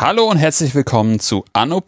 [0.00, 1.82] Hallo und herzlich willkommen zu Anno.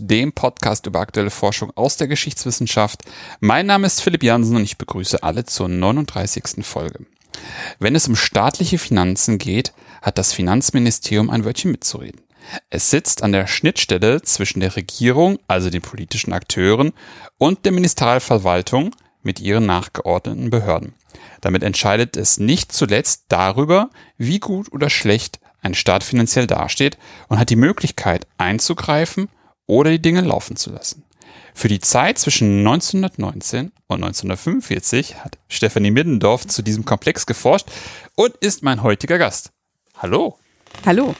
[0.00, 3.02] dem Podcast über aktuelle Forschung aus der Geschichtswissenschaft.
[3.40, 6.64] Mein Name ist Philipp Jansen und ich begrüße alle zur 39.
[6.64, 7.04] Folge.
[7.78, 12.25] Wenn es um staatliche Finanzen geht, hat das Finanzministerium ein Wörtchen mitzureden.
[12.70, 16.92] Es sitzt an der Schnittstelle zwischen der Regierung, also den politischen Akteuren,
[17.38, 20.94] und der Ministerialverwaltung mit ihren nachgeordneten Behörden.
[21.40, 26.96] Damit entscheidet es nicht zuletzt darüber, wie gut oder schlecht ein Staat finanziell dasteht
[27.28, 29.28] und hat die Möglichkeit einzugreifen
[29.66, 31.04] oder die Dinge laufen zu lassen.
[31.54, 37.68] Für die Zeit zwischen 1919 und 1945 hat Stefanie Middendorf zu diesem Komplex geforscht
[38.14, 39.52] und ist mein heutiger Gast.
[39.96, 40.38] Hallo.
[40.84, 41.14] Hallo.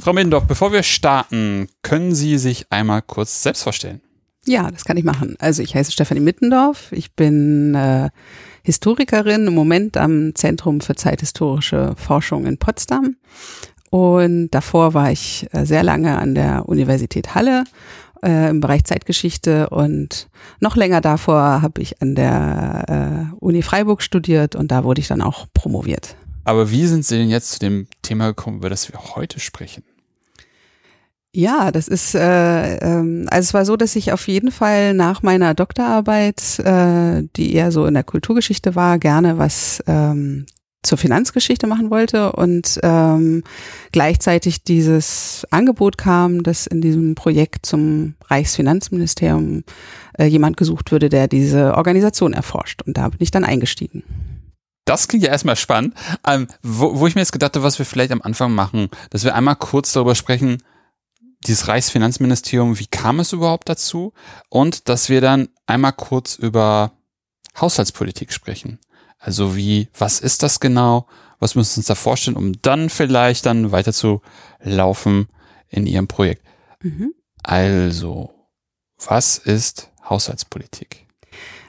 [0.00, 4.00] Frau Middendorf, bevor wir starten, können Sie sich einmal kurz selbst vorstellen?
[4.46, 5.36] Ja, das kann ich machen.
[5.38, 6.92] Also ich heiße Stefanie Mittendorf.
[6.92, 8.10] Ich bin äh,
[8.62, 13.16] Historikerin im Moment am Zentrum für zeithistorische Forschung in Potsdam
[13.90, 17.62] und davor war ich äh, sehr lange an der Universität Halle
[18.24, 24.02] äh, im Bereich Zeitgeschichte und noch länger davor habe ich an der äh, Uni Freiburg
[24.02, 26.16] studiert und da wurde ich dann auch promoviert.
[26.44, 29.82] Aber wie sind Sie denn jetzt zu dem Thema gekommen, über das wir heute sprechen?
[31.36, 35.22] Ja, das ist, äh, ähm, also es war so, dass ich auf jeden Fall nach
[35.22, 40.46] meiner Doktorarbeit, äh, die eher so in der Kulturgeschichte war, gerne was ähm,
[40.84, 43.42] zur Finanzgeschichte machen wollte und ähm,
[43.90, 49.64] gleichzeitig dieses Angebot kam, dass in diesem Projekt zum Reichsfinanzministerium
[50.18, 52.82] äh, jemand gesucht würde, der diese Organisation erforscht.
[52.82, 54.04] Und da bin ich dann eingestiegen.
[54.84, 55.94] Das klingt ja erstmal spannend.
[56.26, 59.24] Ähm, wo, wo ich mir jetzt gedacht habe, was wir vielleicht am Anfang machen, dass
[59.24, 60.62] wir einmal kurz darüber sprechen,
[61.46, 64.12] dieses Reichsfinanzministerium, wie kam es überhaupt dazu?
[64.48, 66.92] Und dass wir dann einmal kurz über
[67.60, 68.78] Haushaltspolitik sprechen.
[69.18, 71.06] Also wie, was ist das genau?
[71.38, 74.22] Was müssen wir uns da vorstellen, um dann vielleicht dann weiter zu
[74.60, 75.28] laufen
[75.68, 76.44] in Ihrem Projekt?
[76.80, 77.14] Mhm.
[77.42, 78.30] Also,
[79.04, 81.03] was ist Haushaltspolitik?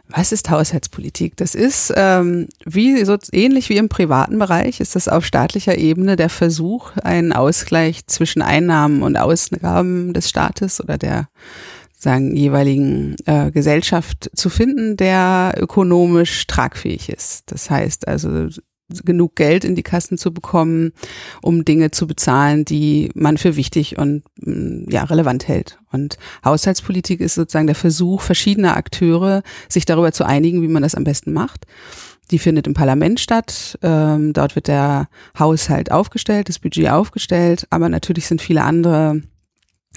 [0.08, 1.36] Was ist Haushaltspolitik?
[1.38, 6.16] Das ist ähm, wie so ähnlich wie im privaten Bereich ist das auf staatlicher Ebene
[6.16, 11.28] der Versuch, einen Ausgleich zwischen Einnahmen und Ausgaben des Staates oder der
[11.98, 17.52] sagen, jeweiligen äh, Gesellschaft zu finden, der ökonomisch tragfähig ist.
[17.52, 18.50] Das heißt also
[19.04, 20.94] genug Geld in die Kassen zu bekommen,
[21.42, 25.80] um Dinge zu bezahlen, die man für wichtig und mm, ja relevant hält.
[25.92, 30.96] Und Haushaltspolitik ist sozusagen der Versuch verschiedener Akteure, sich darüber zu einigen, wie man das
[30.96, 31.66] am besten macht.
[32.32, 33.78] Die findet im Parlament statt.
[33.82, 35.08] Ähm, dort wird der
[35.38, 39.22] Haushalt aufgestellt, das Budget aufgestellt, aber natürlich sind viele andere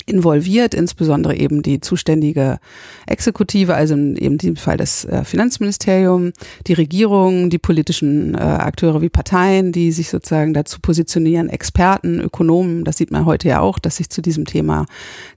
[0.07, 2.59] involviert, insbesondere eben die zuständige
[3.07, 6.33] Exekutive, also eben in diesem Fall das äh, Finanzministerium,
[6.67, 12.85] die Regierung, die politischen äh, Akteure wie Parteien, die sich sozusagen dazu positionieren, Experten, Ökonomen,
[12.85, 14.87] das sieht man heute ja auch, dass sich zu diesem Thema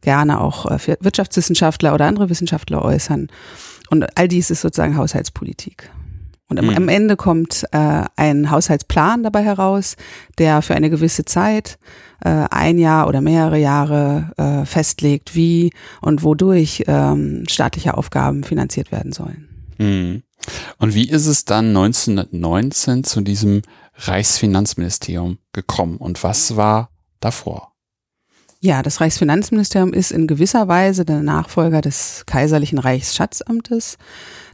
[0.02, 3.28] gerne auch äh, Wirtschaftswissenschaftler oder andere Wissenschaftler äußern.
[3.90, 5.90] Und all dies ist sozusagen Haushaltspolitik.
[6.52, 9.96] Und am, am Ende kommt äh, ein Haushaltsplan dabei heraus,
[10.38, 11.80] der für eine gewisse Zeit,
[12.20, 18.92] äh, ein Jahr oder mehrere Jahre äh, festlegt, wie und wodurch ähm, staatliche Aufgaben finanziert
[18.92, 19.48] werden sollen.
[19.78, 20.24] Mhm.
[20.78, 23.62] Und wie ist es dann 1919 zu diesem
[23.96, 26.90] Reichsfinanzministerium gekommen und was war
[27.22, 27.72] davor?
[28.60, 33.98] Ja, das Reichsfinanzministerium ist in gewisser Weise der Nachfolger des kaiserlichen Reichschatzamtes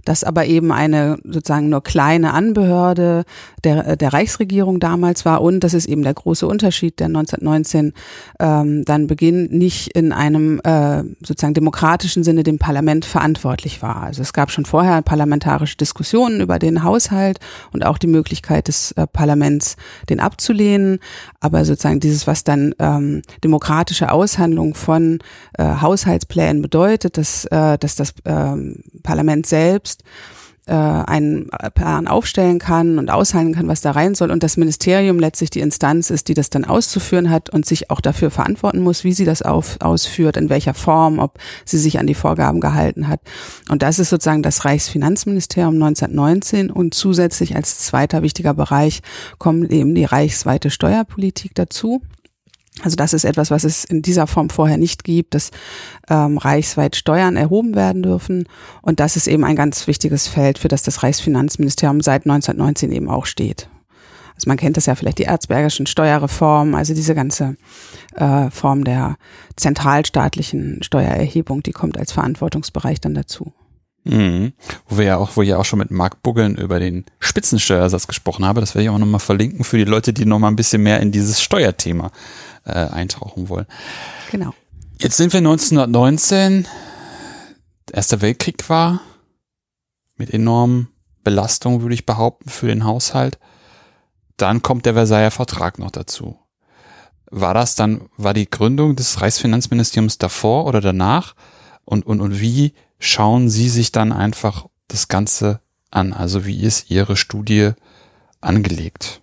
[0.07, 3.25] das aber eben eine sozusagen nur kleine Anbehörde
[3.63, 7.93] der, der Reichsregierung damals war und das ist eben der große Unterschied, der 1919
[8.39, 14.03] ähm, dann beginnt, nicht in einem äh, sozusagen demokratischen Sinne dem Parlament verantwortlich war.
[14.03, 17.39] Also es gab schon vorher parlamentarische Diskussionen über den Haushalt
[17.73, 19.75] und auch die Möglichkeit des äh, Parlaments,
[20.09, 20.99] den abzulehnen,
[21.41, 25.19] aber sozusagen dieses, was dann ähm, demokratische Aushandlung von
[25.57, 32.59] äh, Haushaltsplänen bedeutet, dass, äh, dass das ähm, Parlament selbst selbst äh, einen Plan aufstellen
[32.59, 36.27] kann und aushandeln kann, was da rein soll und das Ministerium letztlich die Instanz ist,
[36.27, 39.77] die das dann auszuführen hat und sich auch dafür verantworten muss, wie sie das auf,
[39.79, 43.21] ausführt, in welcher Form, ob sie sich an die Vorgaben gehalten hat.
[43.69, 49.01] Und das ist sozusagen das Reichsfinanzministerium 1919 und zusätzlich als zweiter wichtiger Bereich
[49.37, 52.01] kommt eben die reichsweite Steuerpolitik dazu.
[52.83, 55.51] Also das ist etwas, was es in dieser Form vorher nicht gibt, dass
[56.09, 58.47] ähm, reichsweit Steuern erhoben werden dürfen.
[58.81, 63.09] Und das ist eben ein ganz wichtiges Feld, für das das Reichsfinanzministerium seit 1919 eben
[63.09, 63.69] auch steht.
[64.35, 67.57] Also man kennt das ja vielleicht die erzbergischen Steuerreform, also diese ganze
[68.15, 69.17] äh, Form der
[69.55, 73.53] zentralstaatlichen Steuererhebung, die kommt als Verantwortungsbereich dann dazu.
[74.03, 74.53] Mhm.
[74.87, 78.07] Wo wir ja auch, wo ich ja auch schon mit Marc Buggeln über den Spitzensteuersatz
[78.07, 78.61] gesprochen habe.
[78.61, 81.11] Das werde ich auch nochmal verlinken für die Leute, die nochmal ein bisschen mehr in
[81.11, 82.11] dieses Steuerthema
[82.67, 83.65] äh, eintauchen wollen.
[84.31, 84.53] Genau.
[84.99, 86.67] Jetzt sind wir 1919.
[87.91, 89.01] Erster Weltkrieg war
[90.17, 90.89] mit enormen
[91.23, 93.39] Belastungen, würde ich behaupten, für den Haushalt.
[94.37, 96.39] Dann kommt der Versailler Vertrag noch dazu.
[97.29, 101.35] War das dann, war die Gründung des Reichsfinanzministeriums davor oder danach?
[101.85, 105.61] Und, und, und wie schauen Sie sich dann einfach das Ganze
[105.91, 106.13] an?
[106.13, 107.71] Also wie ist Ihre Studie
[108.41, 109.21] angelegt?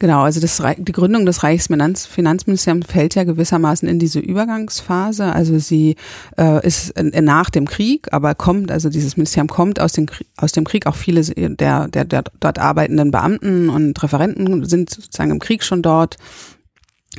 [0.00, 5.26] Genau, also das, die Gründung des Reichsfinanzministeriums fällt ja gewissermaßen in diese Übergangsphase.
[5.26, 5.96] Also sie
[6.38, 10.06] äh, ist nach dem Krieg, aber kommt, also dieses Ministerium kommt aus dem,
[10.38, 10.86] aus dem Krieg.
[10.86, 15.82] Auch viele der, der, der dort arbeitenden Beamten und Referenten sind sozusagen im Krieg schon
[15.82, 16.16] dort.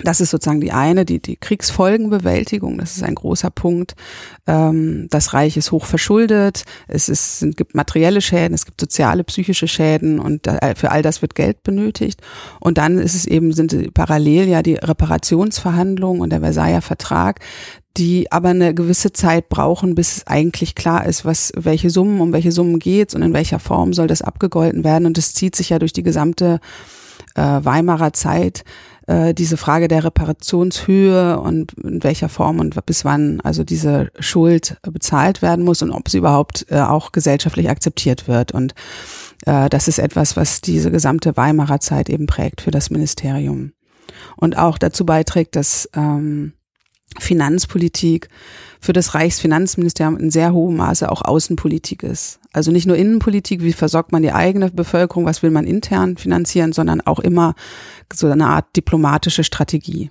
[0.03, 3.95] Das ist sozusagen die eine, die, die Kriegsfolgenbewältigung, das ist ein großer Punkt.
[4.47, 9.25] Ähm, das Reich ist hoch verschuldet, es, ist, es gibt materielle Schäden, es gibt soziale,
[9.25, 10.47] psychische Schäden und
[10.77, 12.21] für all das wird Geld benötigt.
[12.61, 17.41] Und dann ist es eben, sind parallel ja die Reparationsverhandlungen und der Versailler Vertrag,
[17.97, 22.31] die aber eine gewisse Zeit brauchen, bis es eigentlich klar ist, was, welche Summen, um
[22.31, 25.05] welche Summen geht's und in welcher Form soll das abgegolten werden.
[25.05, 26.61] Und das zieht sich ja durch die gesamte
[27.35, 28.63] äh, Weimarer Zeit
[29.11, 34.77] äh, diese Frage der Reparationshöhe und in welcher Form und bis wann also diese Schuld
[34.83, 38.53] bezahlt werden muss und ob sie überhaupt äh, auch gesellschaftlich akzeptiert wird.
[38.53, 38.73] Und
[39.45, 43.73] äh, das ist etwas, was diese gesamte Weimarer Zeit eben prägt für das Ministerium.
[44.37, 46.53] Und auch dazu beiträgt, dass ähm,
[47.19, 48.29] Finanzpolitik
[48.81, 52.39] für das Reichsfinanzministerium in sehr hohem Maße auch Außenpolitik ist.
[52.51, 56.73] Also nicht nur Innenpolitik, wie versorgt man die eigene Bevölkerung, was will man intern finanzieren,
[56.73, 57.53] sondern auch immer
[58.11, 60.09] so eine Art diplomatische Strategie.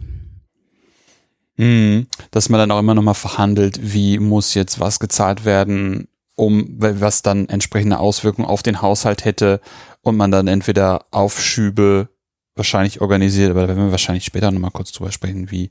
[1.56, 2.06] Mhm.
[2.30, 6.06] Dass man dann auch immer nochmal verhandelt, wie muss jetzt was gezahlt werden,
[6.36, 9.60] um was dann entsprechende Auswirkungen auf den Haushalt hätte
[10.00, 12.08] und man dann entweder Aufschübe
[12.54, 15.70] wahrscheinlich organisiert, aber da werden wir wahrscheinlich später nochmal kurz drüber sprechen, wie,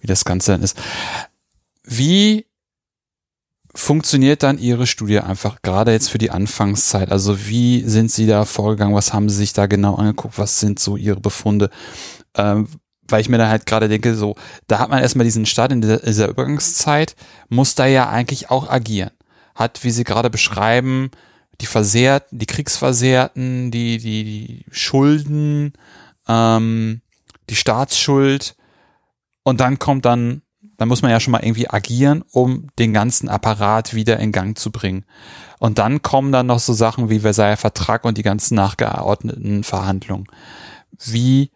[0.00, 0.76] wie das Ganze dann ist.
[1.84, 2.46] Wie
[3.74, 7.10] funktioniert dann Ihre Studie einfach gerade jetzt für die Anfangszeit?
[7.10, 8.94] Also wie sind Sie da vorgegangen?
[8.94, 10.38] Was haben Sie sich da genau angeguckt?
[10.38, 11.70] Was sind so Ihre Befunde?
[12.36, 12.68] Ähm,
[13.08, 14.34] weil ich mir da halt gerade denke, so,
[14.66, 17.16] da hat man erstmal diesen Start in dieser, dieser Übergangszeit,
[17.48, 19.10] muss da ja eigentlich auch agieren.
[19.54, 21.10] Hat, wie Sie gerade beschreiben,
[21.60, 25.74] die Versehrten, die Kriegsversehrten, die, die, die Schulden,
[26.26, 27.02] ähm,
[27.50, 28.56] die Staatsschuld
[29.42, 30.42] und dann kommt dann
[30.76, 34.58] dann muss man ja schon mal irgendwie agieren, um den ganzen Apparat wieder in Gang
[34.58, 35.04] zu bringen.
[35.58, 40.26] Und dann kommen dann noch so Sachen wie Versailler Vertrag und die ganzen nachgeordneten Verhandlungen.
[40.98, 41.50] Wie,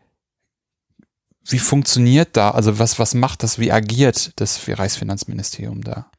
[1.44, 6.10] wie funktioniert da, also was, was macht das, wie agiert das Reichsfinanzministerium da?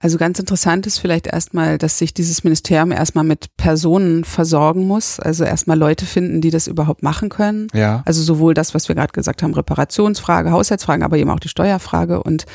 [0.00, 5.18] Also ganz interessant ist vielleicht erstmal, dass sich dieses Ministerium erstmal mit Personen versorgen muss.
[5.18, 7.66] Also erstmal Leute finden, die das überhaupt machen können.
[7.74, 8.02] Ja.
[8.04, 12.22] Also sowohl das, was wir gerade gesagt haben, Reparationsfrage, Haushaltsfragen, aber eben auch die Steuerfrage
[12.22, 12.46] und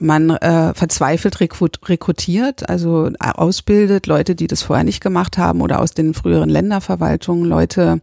[0.00, 5.92] man äh, verzweifelt rekrutiert, also ausbildet Leute, die das vorher nicht gemacht haben oder aus
[5.92, 8.00] den früheren Länderverwaltungen Leute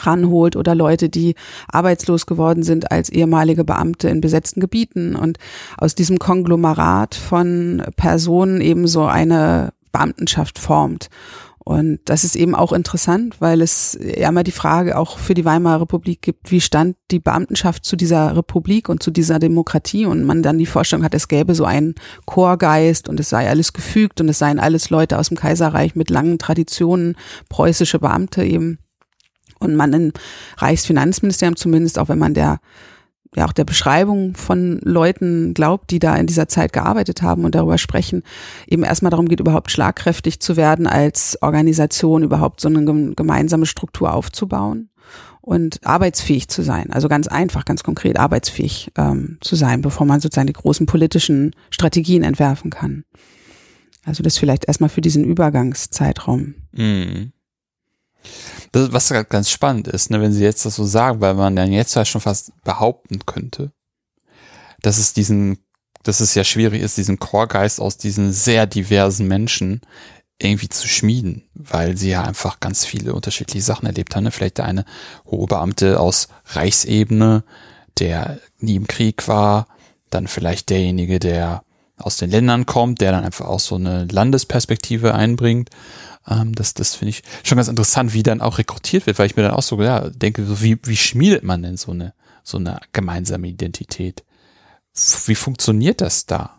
[0.00, 1.34] ranholt oder Leute, die
[1.68, 5.16] arbeitslos geworden sind als ehemalige Beamte in besetzten Gebieten.
[5.16, 5.38] Und
[5.76, 11.08] aus diesem Konglomerat von Personen eben so eine Beamtenschaft formt.
[11.68, 15.44] Und das ist eben auch interessant, weil es ja immer die Frage auch für die
[15.44, 20.06] Weimarer Republik gibt, wie stand die Beamtenschaft zu dieser Republik und zu dieser Demokratie?
[20.06, 23.74] Und man dann die Vorstellung hat, es gäbe so einen Chorgeist und es sei alles
[23.74, 27.16] gefügt und es seien alles Leute aus dem Kaiserreich mit langen Traditionen,
[27.50, 28.78] preußische Beamte eben
[29.58, 30.12] und man im
[30.56, 32.58] Reichsfinanzministerium zumindest, auch wenn man der
[33.34, 37.54] ja auch der Beschreibung von Leuten glaubt, die da in dieser Zeit gearbeitet haben und
[37.54, 38.22] darüber sprechen,
[38.66, 44.14] eben erstmal darum geht, überhaupt schlagkräftig zu werden als Organisation, überhaupt so eine gemeinsame Struktur
[44.14, 44.90] aufzubauen
[45.40, 46.90] und arbeitsfähig zu sein.
[46.90, 51.54] Also ganz einfach, ganz konkret arbeitsfähig ähm, zu sein, bevor man sozusagen die großen politischen
[51.70, 53.04] Strategien entwerfen kann.
[54.04, 56.54] Also das vielleicht erstmal für diesen Übergangszeitraum.
[56.72, 57.32] Mhm.
[58.72, 61.72] Das, was ganz spannend ist, ne, wenn sie jetzt das so sagen, weil man dann
[61.72, 63.72] jetzt ja schon fast behaupten könnte,
[64.82, 65.58] dass es diesen,
[66.02, 69.80] dass es ja schwierig ist, diesen Chorgeist aus diesen sehr diversen Menschen
[70.40, 74.24] irgendwie zu schmieden, weil sie ja einfach ganz viele unterschiedliche Sachen erlebt haben.
[74.24, 74.30] Ne?
[74.30, 74.84] Vielleicht der eine
[75.26, 77.42] hohe Beamte aus Reichsebene,
[77.98, 79.66] der nie im Krieg war,
[80.10, 81.62] dann vielleicht derjenige, der
[81.98, 85.70] aus den Ländern kommt, der dann einfach auch so eine Landesperspektive einbringt.
[86.28, 89.36] Ähm, das das finde ich schon ganz interessant, wie dann auch rekrutiert wird, weil ich
[89.36, 92.58] mir dann auch so ja, denke, so wie, wie schmiedet man denn so eine, so
[92.58, 94.24] eine gemeinsame Identität?
[95.26, 96.58] Wie funktioniert das da?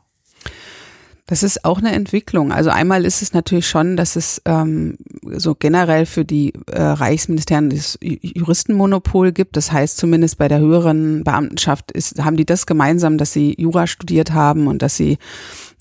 [1.29, 2.51] Das ist auch eine Entwicklung.
[2.51, 7.69] Also einmal ist es natürlich schon, dass es ähm, so generell für die äh, Reichsministerien
[7.69, 9.55] das Juristenmonopol gibt.
[9.55, 13.85] Das heißt zumindest bei der höheren Beamtenschaft ist, haben die das gemeinsam, dass sie Jura
[13.85, 15.19] studiert haben und dass sie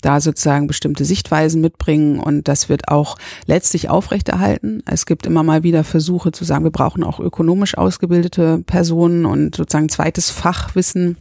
[0.01, 4.83] da sozusagen bestimmte Sichtweisen mitbringen und das wird auch letztlich aufrechterhalten.
[4.85, 9.55] Es gibt immer mal wieder Versuche zu sagen, wir brauchen auch ökonomisch ausgebildete Personen und
[9.55, 11.17] sozusagen zweites Fachwissen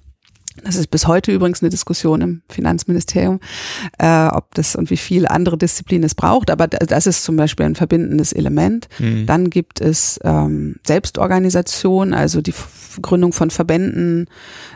[0.64, 3.40] das ist bis heute übrigens eine Diskussion im Finanzministerium,
[3.98, 6.50] äh, ob das und wie viele andere Disziplinen es braucht.
[6.50, 8.88] Aber das ist zum Beispiel ein verbindendes Element.
[8.98, 9.26] Mhm.
[9.26, 12.54] Dann gibt es ähm, Selbstorganisation, also die
[13.02, 14.26] Gründung von Verbänden,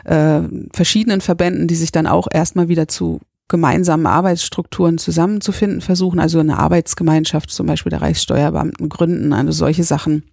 [0.05, 0.41] äh,
[0.73, 6.19] verschiedenen Verbänden, die sich dann auch erstmal wieder zu gemeinsamen Arbeitsstrukturen zusammenzufinden versuchen.
[6.19, 10.23] Also eine Arbeitsgemeinschaft zum Beispiel der Reichssteuerbeamten gründen, also solche Sachen.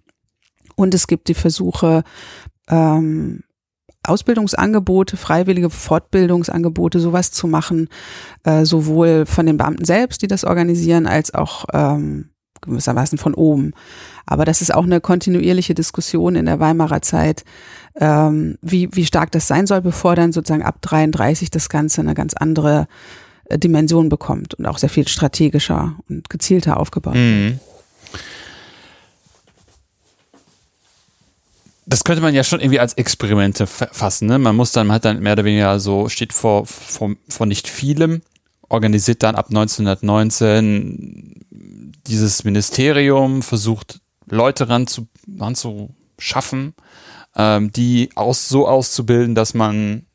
[0.75, 2.03] Und es gibt die Versuche,
[2.69, 3.43] ähm,
[4.03, 7.87] Ausbildungsangebote, freiwillige Fortbildungsangebote, sowas zu machen,
[8.43, 12.30] äh, sowohl von den Beamten selbst, die das organisieren, als auch ähm,
[12.61, 13.73] gewissermaßen von oben.
[14.25, 17.43] Aber das ist auch eine kontinuierliche Diskussion in der Weimarer Zeit,
[17.95, 22.13] ähm, wie, wie stark das sein soll, bevor dann sozusagen ab 33 das Ganze eine
[22.13, 22.87] ganz andere
[23.45, 27.49] äh, Dimension bekommt und auch sehr viel strategischer und gezielter aufgebaut mhm.
[27.49, 27.59] wird.
[31.91, 34.27] das könnte man ja schon irgendwie als Experimente fassen.
[34.27, 34.39] Ne?
[34.39, 37.67] Man muss dann, man hat dann mehr oder weniger so, steht vor, vor, vor nicht
[37.67, 38.21] vielem,
[38.69, 41.45] organisiert dann ab 1919
[42.07, 45.07] dieses Ministerium, versucht Leute ranzu,
[45.39, 46.73] ranzuschaffen,
[47.35, 50.05] ähm, die aus, so auszubilden, dass man,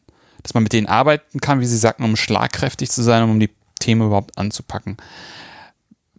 [0.42, 3.50] dass man mit denen arbeiten kann, wie sie sagten, um schlagkräftig zu sein, um die
[3.78, 4.96] Themen überhaupt anzupacken.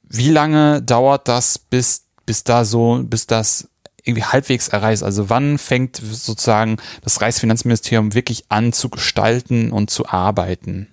[0.03, 3.67] Wie lange dauert das, bis, bis da so, bis das
[4.07, 5.03] irgendwie halbwegs erreicht.
[5.03, 10.87] Also wann fängt sozusagen das Reichsfinanzministerium wirklich an zu gestalten und zu arbeiten?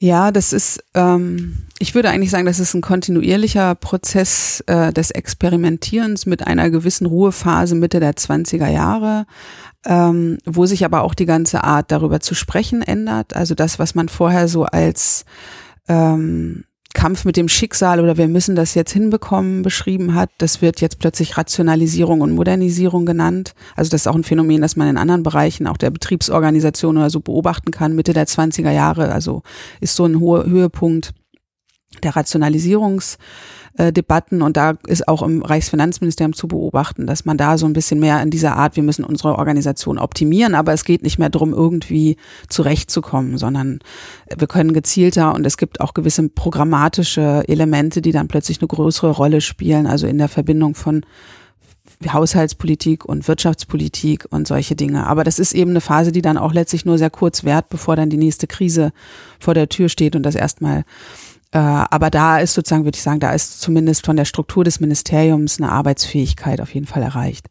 [0.00, 5.10] Ja, das ist, ähm, ich würde eigentlich sagen, das ist ein kontinuierlicher Prozess äh, des
[5.10, 9.26] Experimentierens mit einer gewissen Ruhephase Mitte der 20er Jahre,
[9.84, 13.34] ähm, wo sich aber auch die ganze Art darüber zu sprechen ändert.
[13.34, 15.24] Also das, was man vorher so als
[15.88, 16.64] ähm,
[16.94, 20.98] Kampf mit dem Schicksal oder wir müssen das jetzt hinbekommen beschrieben hat, das wird jetzt
[20.98, 23.54] plötzlich Rationalisierung und Modernisierung genannt.
[23.76, 27.10] Also das ist auch ein Phänomen, das man in anderen Bereichen, auch der Betriebsorganisation oder
[27.10, 27.94] so beobachten kann.
[27.94, 29.42] Mitte der 20er Jahre, also
[29.80, 31.12] ist so ein hoher Höhepunkt
[32.00, 33.18] der Rationalisierungs-
[33.78, 33.92] äh,
[34.30, 38.20] und da ist auch im Reichsfinanzministerium zu beobachten, dass man da so ein bisschen mehr
[38.22, 42.16] in dieser Art, wir müssen unsere Organisation optimieren, aber es geht nicht mehr darum, irgendwie
[42.48, 43.78] zurechtzukommen, sondern
[44.36, 49.12] wir können gezielter und es gibt auch gewisse programmatische Elemente, die dann plötzlich eine größere
[49.12, 51.04] Rolle spielen, also in der Verbindung von
[52.06, 55.06] Haushaltspolitik und Wirtschaftspolitik und solche Dinge.
[55.06, 57.96] Aber das ist eben eine Phase, die dann auch letztlich nur sehr kurz währt, bevor
[57.96, 58.92] dann die nächste Krise
[59.38, 60.84] vor der Tür steht und das erstmal
[61.56, 65.60] aber da ist sozusagen, würde ich sagen, da ist zumindest von der Struktur des Ministeriums
[65.60, 67.46] eine Arbeitsfähigkeit auf jeden Fall erreicht.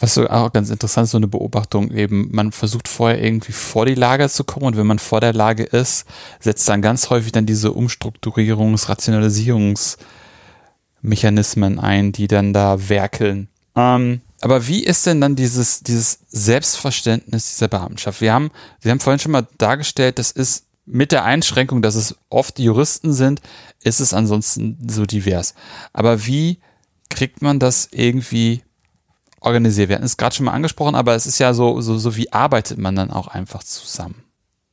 [0.00, 3.94] Was so auch ganz interessant, so eine Beobachtung eben, man versucht vorher irgendwie vor die
[3.94, 6.04] Lage zu kommen und wenn man vor der Lage ist,
[6.40, 13.46] setzt dann ganz häufig dann diese Umstrukturierungs-, Rationalisierungsmechanismen ein, die dann da werkeln.
[13.76, 18.20] Ähm, aber wie ist denn dann dieses, dieses Selbstverständnis dieser Beamtenschaft?
[18.20, 22.16] Wir haben, Sie haben vorhin schon mal dargestellt, das ist mit der Einschränkung, dass es
[22.30, 23.40] oft Juristen sind,
[23.82, 25.54] ist es ansonsten so divers.
[25.92, 26.58] Aber wie
[27.10, 28.62] kriegt man das irgendwie
[29.40, 29.88] organisiert?
[29.88, 32.32] Wir hatten es gerade schon mal angesprochen, aber es ist ja so, so, so wie
[32.32, 34.24] arbeitet man dann auch einfach zusammen?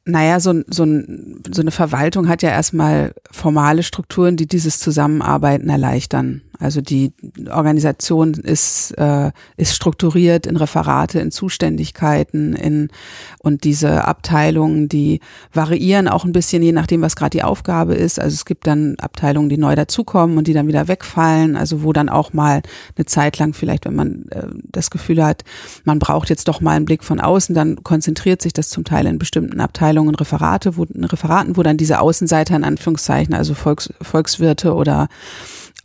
[0.06, 6.42] Naja, so, so, so eine Verwaltung hat ja erstmal formale Strukturen, die dieses Zusammenarbeiten erleichtern.
[6.60, 7.14] Also die
[7.50, 12.90] Organisation ist, äh, ist strukturiert in Referate, in Zuständigkeiten, in
[13.40, 15.20] und diese Abteilungen, die
[15.54, 18.20] variieren auch ein bisschen, je nachdem, was gerade die Aufgabe ist.
[18.20, 21.56] Also es gibt dann Abteilungen, die neu dazukommen und die dann wieder wegfallen.
[21.56, 22.62] Also wo dann auch mal
[22.96, 25.44] eine Zeit lang vielleicht, wenn man äh, das Gefühl hat,
[25.84, 29.06] man braucht jetzt doch mal einen Blick von außen, dann konzentriert sich das zum Teil
[29.06, 34.74] in bestimmten Abteilungen, Referate, wo, Referaten, wo dann diese Außenseiter in Anführungszeichen, also Volks, Volkswirte
[34.74, 35.08] oder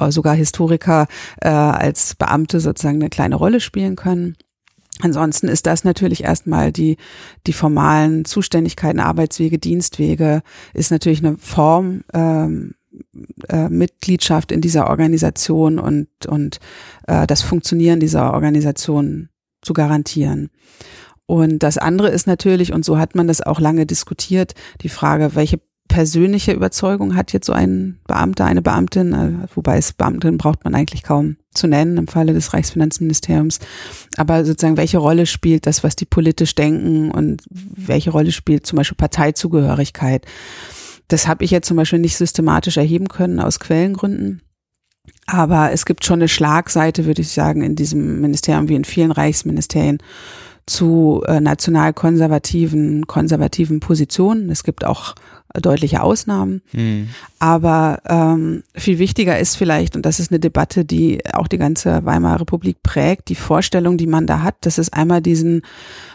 [0.08, 1.06] sogar Historiker
[1.40, 4.36] äh, als Beamte sozusagen eine kleine Rolle spielen können.
[5.02, 6.96] Ansonsten ist das natürlich erstmal die,
[7.46, 10.42] die formalen Zuständigkeiten, Arbeitswege, Dienstwege,
[10.74, 12.74] ist natürlich eine Form ähm,
[13.48, 16.60] äh, Mitgliedschaft in dieser Organisation und, und
[17.06, 19.28] äh, das Funktionieren dieser Organisation
[19.62, 20.50] zu garantieren.
[21.26, 25.36] Und das andere ist natürlich, und so hat man das auch lange diskutiert, die Frage,
[25.36, 30.62] welche persönliche Überzeugung hat jetzt so ein Beamter, eine Beamtin, äh, wobei es Beamtin braucht
[30.62, 33.58] man eigentlich kaum zu nennen im Falle des Reichsfinanzministeriums.
[34.16, 38.76] Aber sozusagen, welche Rolle spielt das, was die politisch denken und welche Rolle spielt zum
[38.76, 40.26] Beispiel Parteizugehörigkeit?
[41.08, 44.42] Das habe ich jetzt zum Beispiel nicht systematisch erheben können aus Quellengründen.
[45.26, 49.10] Aber es gibt schon eine Schlagseite, würde ich sagen, in diesem Ministerium wie in vielen
[49.10, 49.98] Reichsministerien
[50.66, 54.50] zu äh, nationalkonservativen, konservativen Positionen.
[54.50, 55.16] Es gibt auch
[55.54, 56.62] deutliche Ausnahmen.
[56.72, 57.08] Mhm.
[57.38, 62.04] Aber ähm, viel wichtiger ist vielleicht, und das ist eine Debatte, die auch die ganze
[62.04, 65.62] Weimarer Republik prägt, die Vorstellung, die man da hat, dass es einmal diesen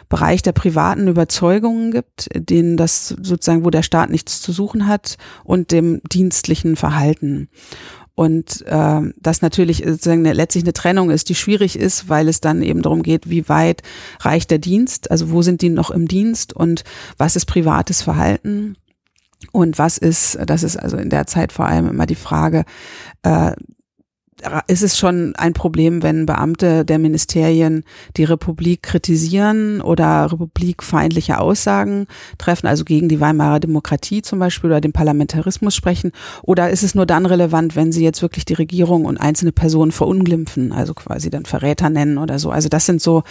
[0.07, 5.17] Bereich der privaten Überzeugungen gibt, denen das sozusagen, wo der Staat nichts zu suchen hat,
[5.43, 7.49] und dem dienstlichen Verhalten.
[8.15, 12.39] Und äh, das natürlich sozusagen eine, letztlich eine Trennung ist, die schwierig ist, weil es
[12.39, 13.83] dann eben darum geht, wie weit
[14.21, 16.85] reicht der Dienst, also wo sind die noch im Dienst und
[17.17, 18.77] was ist privates Verhalten.
[19.51, 22.65] Und was ist, das ist also in der Zeit vor allem immer die Frage,
[23.23, 23.51] äh,
[24.67, 27.83] ist es schon ein Problem, wenn Beamte der Ministerien
[28.17, 34.81] die Republik kritisieren oder republikfeindliche Aussagen treffen, also gegen die Weimarer Demokratie zum Beispiel oder
[34.81, 36.11] den Parlamentarismus sprechen?
[36.43, 39.91] Oder ist es nur dann relevant, wenn sie jetzt wirklich die Regierung und einzelne Personen
[39.91, 42.51] verunglimpfen, also quasi dann Verräter nennen oder so?
[42.51, 43.23] Also das sind so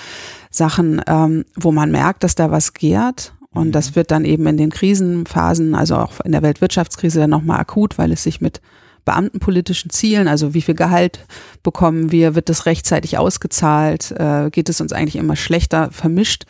[0.50, 3.96] Sachen, ähm, wo man merkt, dass da was gärt und das mhm.
[3.96, 8.12] wird dann eben in den Krisenphasen, also auch in der Weltwirtschaftskrise dann nochmal akut, weil
[8.12, 8.60] es sich mit
[9.04, 11.26] beamtenpolitischen Zielen, also wie viel Gehalt
[11.62, 16.44] bekommen wir, wird das rechtzeitig ausgezahlt, äh, geht es uns eigentlich immer schlechter, vermischt.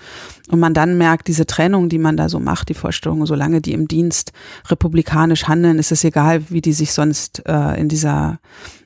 [0.49, 3.73] Und man dann merkt, diese Trennung, die man da so macht, die Vorstellung, solange die
[3.73, 4.33] im Dienst
[4.69, 8.39] republikanisch handeln, ist es egal, wie die sich sonst äh, in, dieser,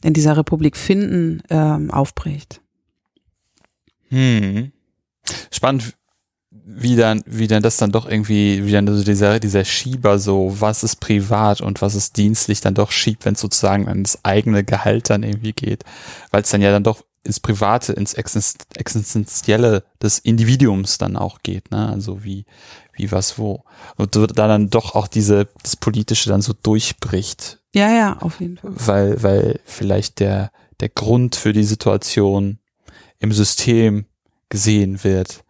[0.02, 2.60] in dieser Republik finden, äh, aufbricht.
[4.08, 4.72] Hm.
[5.50, 5.94] Spannend,
[6.64, 10.54] wie dann, wie dann das dann doch irgendwie, wie dann so dieser, dieser Schieber so,
[10.58, 14.64] was ist privat und was ist dienstlich, dann doch schiebt, wenn es sozusagen ans eigene
[14.64, 15.84] Gehalt dann irgendwie geht.
[16.30, 21.70] Weil es dann ja dann doch ins Private, ins Existenzielle des Individuums dann auch geht,
[21.70, 21.88] ne?
[21.88, 22.46] Also wie,
[22.94, 23.64] wie was wo.
[23.96, 27.60] Und da dann doch auch diese, das Politische dann so durchbricht.
[27.74, 28.72] Ja, ja, auf jeden Fall.
[28.74, 30.50] Weil, weil vielleicht der,
[30.80, 32.58] der Grund für die Situation
[33.18, 34.06] im System
[34.48, 35.44] gesehen wird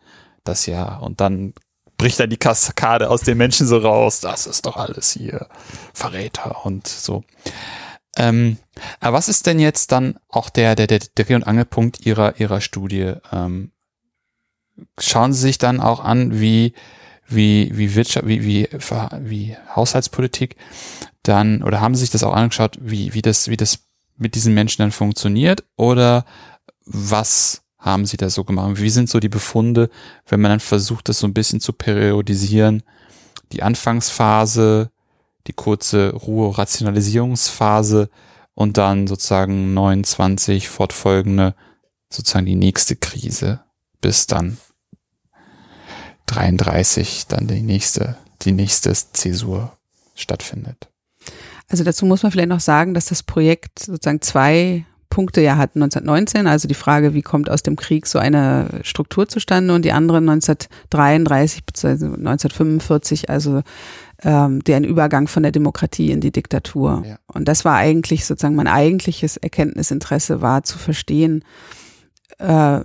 [0.49, 0.97] das ja.
[0.97, 1.55] Und dann
[1.97, 4.21] bricht dann die Kaskade aus den Menschen so raus.
[4.21, 5.49] Das ist doch alles hier
[5.93, 7.25] Verräter und so.
[8.17, 8.59] Ähm,
[9.01, 12.61] aber was ist denn jetzt dann auch der, der, der Dreh- und Angelpunkt Ihrer, Ihrer
[12.61, 13.15] Studie?
[13.33, 13.73] Ähm,
[14.99, 16.73] schauen Sie sich dann auch an, wie,
[17.27, 18.69] wie, wie Wirtschaft, wie, wie,
[19.21, 20.57] wie Haushaltspolitik
[21.23, 23.81] dann, oder haben Sie sich das auch angeschaut, wie, wie das, wie das
[24.17, 25.65] mit diesen Menschen dann funktioniert?
[25.77, 26.25] Oder
[26.85, 28.81] was haben sie da so gemacht?
[28.81, 29.91] Wie sind so die Befunde,
[30.27, 32.83] wenn man dann versucht, das so ein bisschen zu periodisieren?
[33.53, 34.91] Die Anfangsphase,
[35.47, 38.11] die kurze Ruhe-Rationalisierungsphase
[38.55, 41.55] und dann sozusagen 29 fortfolgende,
[42.11, 43.61] sozusagen die nächste Krise,
[44.01, 44.59] bis dann
[46.27, 49.77] 33 dann die nächste, die nächste Zäsur
[50.15, 50.89] stattfindet.
[51.69, 55.83] Also dazu muss man vielleicht noch sagen, dass das Projekt sozusagen zwei Punkte ja hatten
[55.83, 59.93] 1919, also die Frage, wie kommt aus dem Krieg so eine Struktur zustande und die
[59.93, 62.05] andere 1933 bzw.
[62.05, 63.63] 1945, also
[64.23, 67.03] ähm, der Übergang von der Demokratie in die Diktatur.
[67.07, 67.19] Ja.
[67.27, 71.45] Und das war eigentlich sozusagen mein eigentliches Erkenntnisinteresse war zu verstehen,
[72.39, 72.81] äh,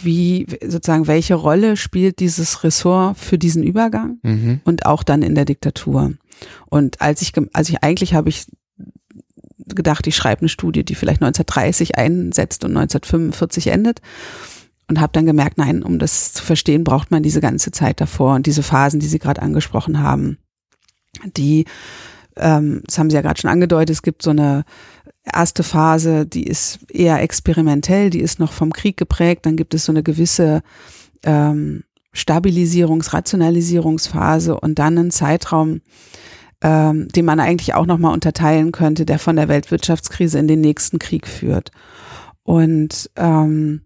[0.00, 4.60] wie sozusagen welche Rolle spielt dieses Ressort für diesen Übergang mhm.
[4.64, 6.12] und auch dann in der Diktatur.
[6.66, 8.46] Und als ich, also ich eigentlich habe ich
[9.66, 14.00] gedacht, ich schreibe eine Studie, die vielleicht 1930 einsetzt und 1945 endet.
[14.88, 18.34] Und habe dann gemerkt, nein, um das zu verstehen, braucht man diese ganze Zeit davor
[18.34, 20.38] und diese Phasen, die Sie gerade angesprochen haben.
[21.36, 21.64] Die,
[22.36, 24.64] ähm, das haben Sie ja gerade schon angedeutet, es gibt so eine
[25.24, 29.46] erste Phase, die ist eher experimentell, die ist noch vom Krieg geprägt.
[29.46, 30.62] Dann gibt es so eine gewisse
[31.24, 35.80] ähm, Stabilisierungs-, Rationalisierungsphase und dann einen Zeitraum,
[36.62, 40.98] ähm, den man eigentlich auch nochmal unterteilen könnte, der von der Weltwirtschaftskrise in den nächsten
[40.98, 41.70] Krieg führt.
[42.44, 43.82] Und ähm,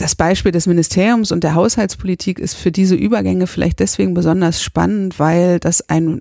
[0.00, 5.18] das Beispiel des Ministeriums und der Haushaltspolitik ist für diese Übergänge vielleicht deswegen besonders spannend,
[5.18, 6.20] weil das ein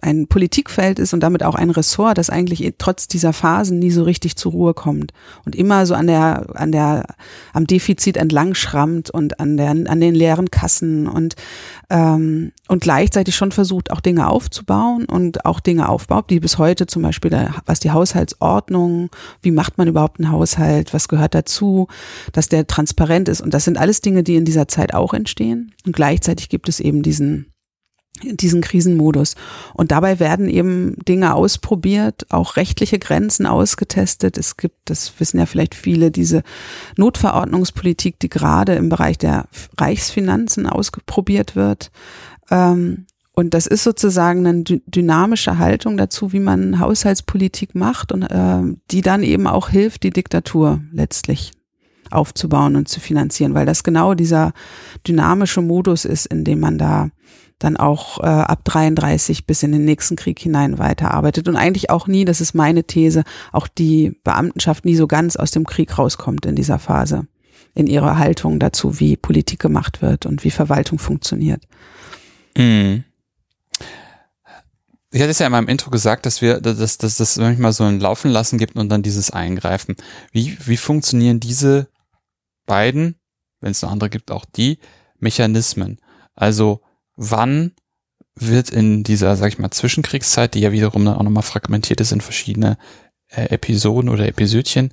[0.00, 4.04] ein Politikfeld ist und damit auch ein Ressort, das eigentlich trotz dieser Phasen nie so
[4.04, 5.12] richtig zur Ruhe kommt
[5.44, 7.06] und immer so an der, an der,
[7.52, 11.34] am Defizit entlang schrammt und an der, an den leeren Kassen und,
[11.90, 16.86] ähm, und gleichzeitig schon versucht, auch Dinge aufzubauen und auch Dinge aufbaut, die bis heute
[16.86, 17.30] zum Beispiel,
[17.66, 21.88] was die Haushaltsordnung, wie macht man überhaupt einen Haushalt, was gehört dazu,
[22.32, 23.40] dass der transparent ist.
[23.40, 25.74] Und das sind alles Dinge, die in dieser Zeit auch entstehen.
[25.86, 27.52] Und gleichzeitig gibt es eben diesen
[28.22, 29.34] diesen Krisenmodus.
[29.74, 34.38] Und dabei werden eben Dinge ausprobiert, auch rechtliche Grenzen ausgetestet.
[34.38, 36.42] Es gibt, das wissen ja vielleicht viele, diese
[36.96, 39.46] Notverordnungspolitik, die gerade im Bereich der
[39.78, 41.90] Reichsfinanzen ausprobiert wird.
[42.50, 43.06] Ähm,
[43.38, 49.00] und das ist sozusagen eine dynamische Haltung dazu, wie man Haushaltspolitik macht und äh, die
[49.00, 51.52] dann eben auch hilft, die Diktatur letztlich
[52.10, 54.52] aufzubauen und zu finanzieren, weil das genau dieser
[55.06, 57.10] dynamische Modus ist, in dem man da
[57.58, 62.06] dann auch äh, ab 33 bis in den nächsten Krieg hinein weiterarbeitet und eigentlich auch
[62.06, 66.46] nie, das ist meine These, auch die Beamtenschaft nie so ganz aus dem Krieg rauskommt
[66.46, 67.26] in dieser Phase,
[67.74, 71.62] in ihrer Haltung dazu, wie Politik gemacht wird und wie Verwaltung funktioniert.
[72.56, 73.04] Mhm.
[75.10, 77.84] Ich hatte es ja in meinem Intro gesagt, dass wir, dass, dass das manchmal so
[77.84, 79.96] ein Laufen lassen gibt und dann dieses Eingreifen.
[80.32, 81.88] Wie, wie funktionieren diese
[82.66, 83.16] beiden,
[83.60, 84.78] wenn es noch andere gibt, auch die
[85.18, 85.98] Mechanismen?
[86.34, 86.82] Also
[87.18, 87.72] wann
[88.36, 92.12] wird in dieser, sag ich mal, Zwischenkriegszeit, die ja wiederum dann auch nochmal fragmentiert ist
[92.12, 92.78] in verschiedene
[93.28, 94.92] äh, Episoden oder Episödchen,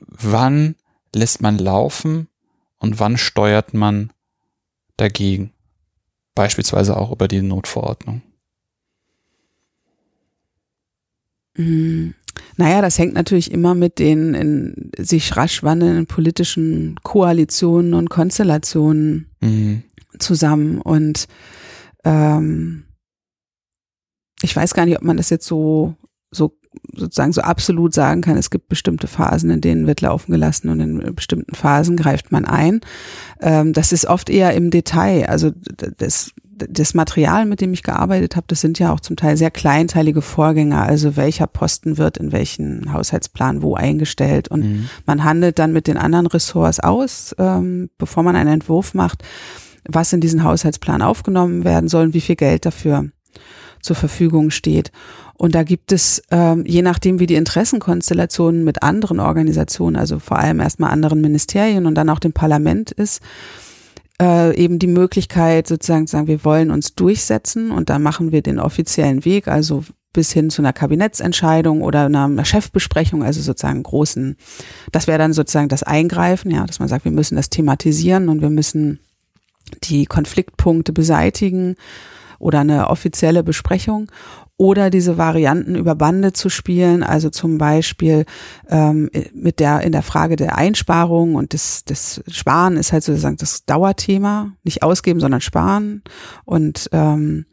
[0.00, 0.74] wann
[1.14, 2.28] lässt man laufen
[2.78, 4.12] und wann steuert man
[4.96, 5.52] dagegen?
[6.34, 8.22] Beispielsweise auch über die Notverordnung.
[11.56, 12.14] Mhm.
[12.56, 19.30] Naja, das hängt natürlich immer mit den in sich rasch wandelnden politischen Koalitionen und Konstellationen
[19.40, 19.84] mhm
[20.18, 21.26] zusammen und
[22.04, 22.84] ähm,
[24.42, 25.94] ich weiß gar nicht, ob man das jetzt so,
[26.30, 26.52] so
[26.92, 30.80] sozusagen so absolut sagen kann, es gibt bestimmte Phasen, in denen wird laufen gelassen und
[30.80, 32.80] in bestimmten Phasen greift man ein.
[33.40, 35.26] Ähm, das ist oft eher im Detail.
[35.26, 35.52] Also
[35.98, 39.50] das, das Material, mit dem ich gearbeitet habe, das sind ja auch zum Teil sehr
[39.50, 40.80] kleinteilige Vorgänge.
[40.80, 44.88] Also welcher Posten wird in welchen Haushaltsplan wo eingestellt und mhm.
[45.06, 49.22] man handelt dann mit den anderen Ressorts aus, ähm, bevor man einen Entwurf macht
[49.86, 53.08] was in diesen Haushaltsplan aufgenommen werden soll und wie viel Geld dafür
[53.80, 54.90] zur Verfügung steht.
[55.36, 60.38] Und da gibt es, ähm, je nachdem, wie die Interessenkonstellationen mit anderen Organisationen, also vor
[60.38, 63.20] allem erstmal anderen Ministerien und dann auch dem Parlament ist,
[64.22, 68.42] äh, eben die Möglichkeit sozusagen zu sagen, wir wollen uns durchsetzen und da machen wir
[68.42, 74.36] den offiziellen Weg, also bis hin zu einer Kabinettsentscheidung oder einer Chefbesprechung, also sozusagen großen,
[74.92, 78.40] das wäre dann sozusagen das Eingreifen, ja, dass man sagt, wir müssen das thematisieren und
[78.40, 79.00] wir müssen
[79.84, 81.76] die Konfliktpunkte beseitigen
[82.38, 84.10] oder eine offizielle Besprechung
[84.56, 88.24] oder diese Varianten über Bande zu spielen, also zum Beispiel
[88.68, 93.36] ähm, mit der in der Frage der Einsparung und des, des Sparen ist halt sozusagen
[93.36, 96.02] das Dauerthema, nicht ausgeben, sondern sparen.
[96.44, 97.46] Und ähm,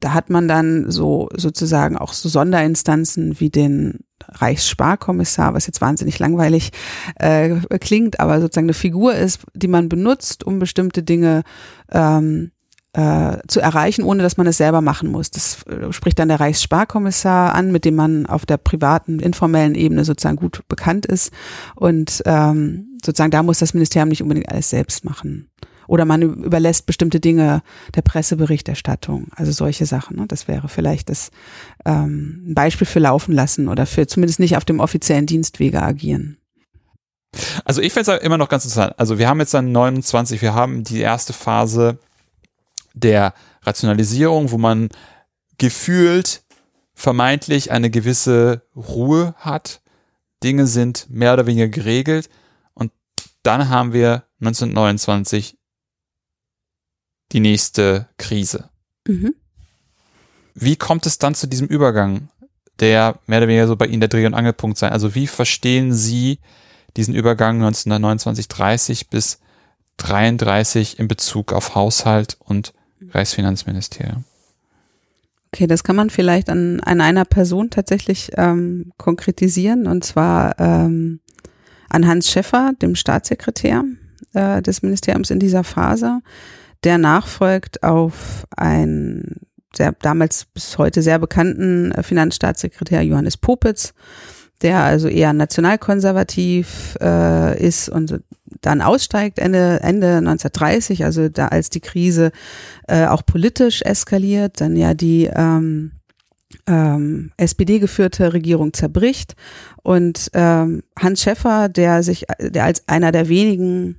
[0.00, 6.18] da hat man dann so sozusagen auch so Sonderinstanzen wie den Reichssparkommissar, was jetzt wahnsinnig
[6.18, 6.72] langweilig
[7.16, 11.42] äh, klingt, aber sozusagen eine Figur ist, die man benutzt, um bestimmte Dinge
[11.90, 12.50] ähm,
[12.94, 15.30] äh, zu erreichen, ohne dass man es selber machen muss.
[15.30, 20.04] Das äh, spricht dann der Reichssparkommissar an, mit dem man auf der privaten, informellen Ebene
[20.04, 21.32] sozusagen gut bekannt ist.
[21.74, 25.50] Und ähm, sozusagen da muss das Ministerium nicht unbedingt alles selbst machen.
[25.86, 27.62] Oder man überlässt bestimmte Dinge
[27.94, 30.16] der Presseberichterstattung, also solche Sachen.
[30.16, 30.26] Ne?
[30.26, 31.30] Das wäre vielleicht das
[31.84, 36.38] ähm, ein Beispiel für laufen lassen oder für zumindest nicht auf dem offiziellen Dienstwege agieren.
[37.64, 38.94] Also ich finde es immer noch ganz interessant.
[38.96, 41.98] Also wir haben jetzt dann 29, wir haben die erste Phase
[42.94, 44.88] der Rationalisierung, wo man
[45.58, 46.42] gefühlt
[46.94, 49.82] vermeintlich eine gewisse Ruhe hat.
[50.42, 52.28] Dinge sind mehr oder weniger geregelt.
[52.74, 52.92] Und
[53.42, 55.58] dann haben wir 1929
[57.34, 58.70] die nächste Krise.
[59.06, 59.34] Mhm.
[60.54, 62.28] Wie kommt es dann zu diesem Übergang,
[62.78, 64.92] der mehr oder weniger so bei Ihnen der Dreh- und Angelpunkt sein?
[64.92, 66.38] Also wie verstehen Sie
[66.96, 69.40] diesen Übergang 1929, 30 bis
[69.96, 72.72] 33 in Bezug auf Haushalt und
[73.10, 74.24] Reichsfinanzministerium?
[75.52, 81.20] Okay, das kann man vielleicht an, an einer Person tatsächlich ähm, konkretisieren und zwar ähm,
[81.90, 83.84] an Hans Schäffer, dem Staatssekretär
[84.34, 86.20] äh, des Ministeriums in dieser Phase
[86.84, 89.40] der nachfolgt auf einen
[89.74, 93.94] sehr, damals bis heute sehr bekannten äh, Finanzstaatssekretär Johannes Popitz,
[94.62, 98.20] der also eher nationalkonservativ äh, ist und
[98.60, 102.30] dann aussteigt Ende, Ende 1930, also da als die Krise
[102.86, 105.92] äh, auch politisch eskaliert, dann ja die ähm,
[106.66, 109.34] ähm, SPD-geführte Regierung zerbricht
[109.82, 113.96] und ähm, Hans Schäffer, der sich, der als einer der wenigen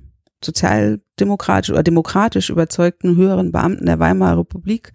[1.16, 4.92] sozialdemokratisch oder demokratisch überzeugten höheren Beamten der Weimarer Republik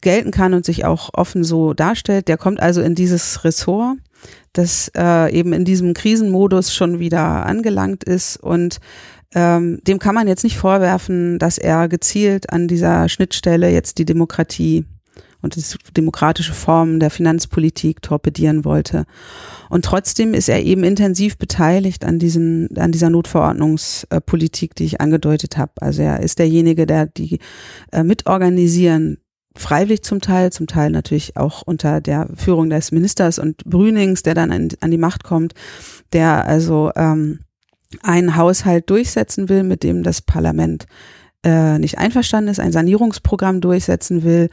[0.00, 3.96] gelten kann und sich auch offen so darstellt, der kommt also in dieses Ressort,
[4.52, 8.36] das äh, eben in diesem Krisenmodus schon wieder angelangt ist.
[8.36, 8.80] Und
[9.34, 14.04] ähm, dem kann man jetzt nicht vorwerfen, dass er gezielt an dieser Schnittstelle jetzt die
[14.04, 14.84] Demokratie
[15.44, 19.04] und demokratische Form der Finanzpolitik torpedieren wollte.
[19.68, 25.56] Und trotzdem ist er eben intensiv beteiligt an diesen, an dieser Notverordnungspolitik, die ich angedeutet
[25.58, 25.72] habe.
[25.80, 27.38] Also er ist derjenige, der die
[27.92, 29.18] äh, mitorganisieren,
[29.56, 34.34] freiwillig zum Teil, zum Teil natürlich auch unter der Führung des Ministers und Brünings, der
[34.34, 35.54] dann an, an die Macht kommt,
[36.12, 37.40] der also ähm,
[38.02, 40.86] einen Haushalt durchsetzen will, mit dem das Parlament
[41.44, 44.48] äh, nicht einverstanden ist, ein Sanierungsprogramm durchsetzen will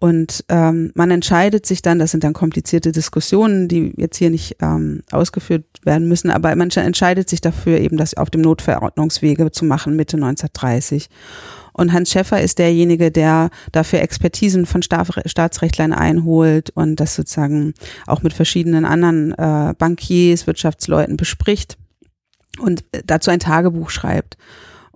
[0.00, 4.56] und ähm, man entscheidet sich dann, das sind dann komplizierte Diskussionen, die jetzt hier nicht
[4.62, 9.64] ähm, ausgeführt werden müssen, aber man entscheidet sich dafür, eben das auf dem Notverordnungswege zu
[9.64, 11.08] machen, Mitte 1930.
[11.72, 17.74] Und Hans Schäffer ist derjenige, der dafür Expertisen von Staatsrechtlern einholt und das sozusagen
[18.06, 21.76] auch mit verschiedenen anderen äh, Bankiers, Wirtschaftsleuten bespricht
[22.60, 24.36] und dazu ein Tagebuch schreibt.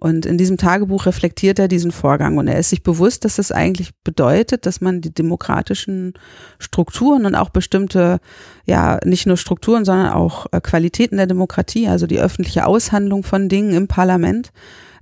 [0.03, 3.53] Und in diesem Tagebuch reflektiert er diesen Vorgang und er ist sich bewusst, dass das
[3.53, 6.15] eigentlich bedeutet, dass man die demokratischen
[6.59, 8.19] Strukturen und auch bestimmte,
[8.67, 13.49] ja, nicht nur Strukturen, sondern auch äh, Qualitäten der Demokratie, also die öffentliche Aushandlung von
[13.49, 14.51] Dingen im Parlament,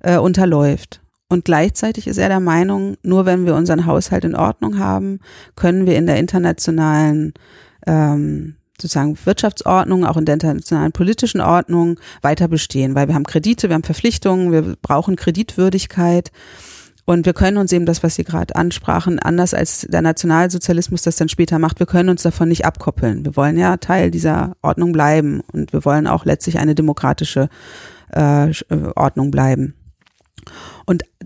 [0.01, 1.01] äh, unterläuft.
[1.31, 5.21] Und gleichzeitig ist er der Meinung, nur wenn wir unseren Haushalt in Ordnung haben,
[5.57, 7.33] können wir in der internationalen
[7.87, 13.69] ähm, sozusagen Wirtschaftsordnung, auch in der internationalen politischen Ordnung weiter bestehen, weil wir haben Kredite,
[13.69, 16.31] wir haben Verpflichtungen, wir brauchen Kreditwürdigkeit.
[17.07, 21.17] Und wir können uns eben das, was Sie gerade ansprachen, anders als der Nationalsozialismus das
[21.17, 23.25] dann später macht, wir können uns davon nicht abkoppeln.
[23.25, 27.49] Wir wollen ja Teil dieser Ordnung bleiben und wir wollen auch letztlich eine demokratische
[28.13, 28.53] äh,
[28.95, 29.75] Ordnung bleiben.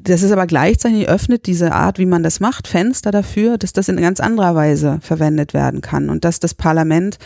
[0.06, 3.88] Das ist aber gleichzeitig öffnet diese Art, wie man das macht, Fenster dafür, dass das
[3.88, 7.16] in ganz anderer Weise verwendet werden kann und dass das Parlament,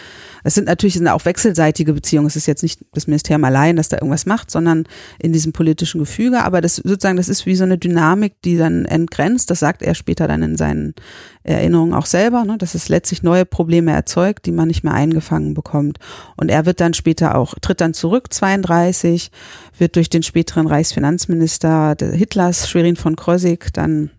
[0.48, 3.90] es sind natürlich sind auch wechselseitige Beziehungen, es ist jetzt nicht das Ministerium allein, das
[3.90, 4.84] da irgendwas macht, sondern
[5.18, 8.86] in diesem politischen Gefüge, aber das sozusagen, das ist wie so eine Dynamik, die dann
[8.86, 10.94] entgrenzt, das sagt er später dann in seinen
[11.42, 15.52] Erinnerungen auch selber, ne, dass es letztlich neue Probleme erzeugt, die man nicht mehr eingefangen
[15.52, 15.98] bekommt.
[16.36, 19.30] Und er wird dann später auch, tritt dann zurück, 32,
[19.76, 24.10] wird durch den späteren Reichsfinanzminister Hitlers, Schwerin von Krosigk, dann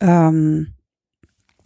[0.00, 0.73] ähm,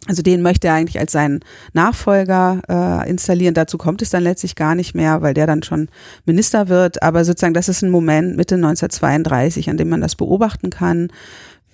[0.07, 1.41] also den möchte er eigentlich als seinen
[1.73, 3.53] Nachfolger äh, installieren.
[3.53, 5.89] Dazu kommt es dann letztlich gar nicht mehr, weil der dann schon
[6.25, 7.03] Minister wird.
[7.03, 11.11] Aber sozusagen, das ist ein Moment Mitte 1932, an dem man das beobachten kann,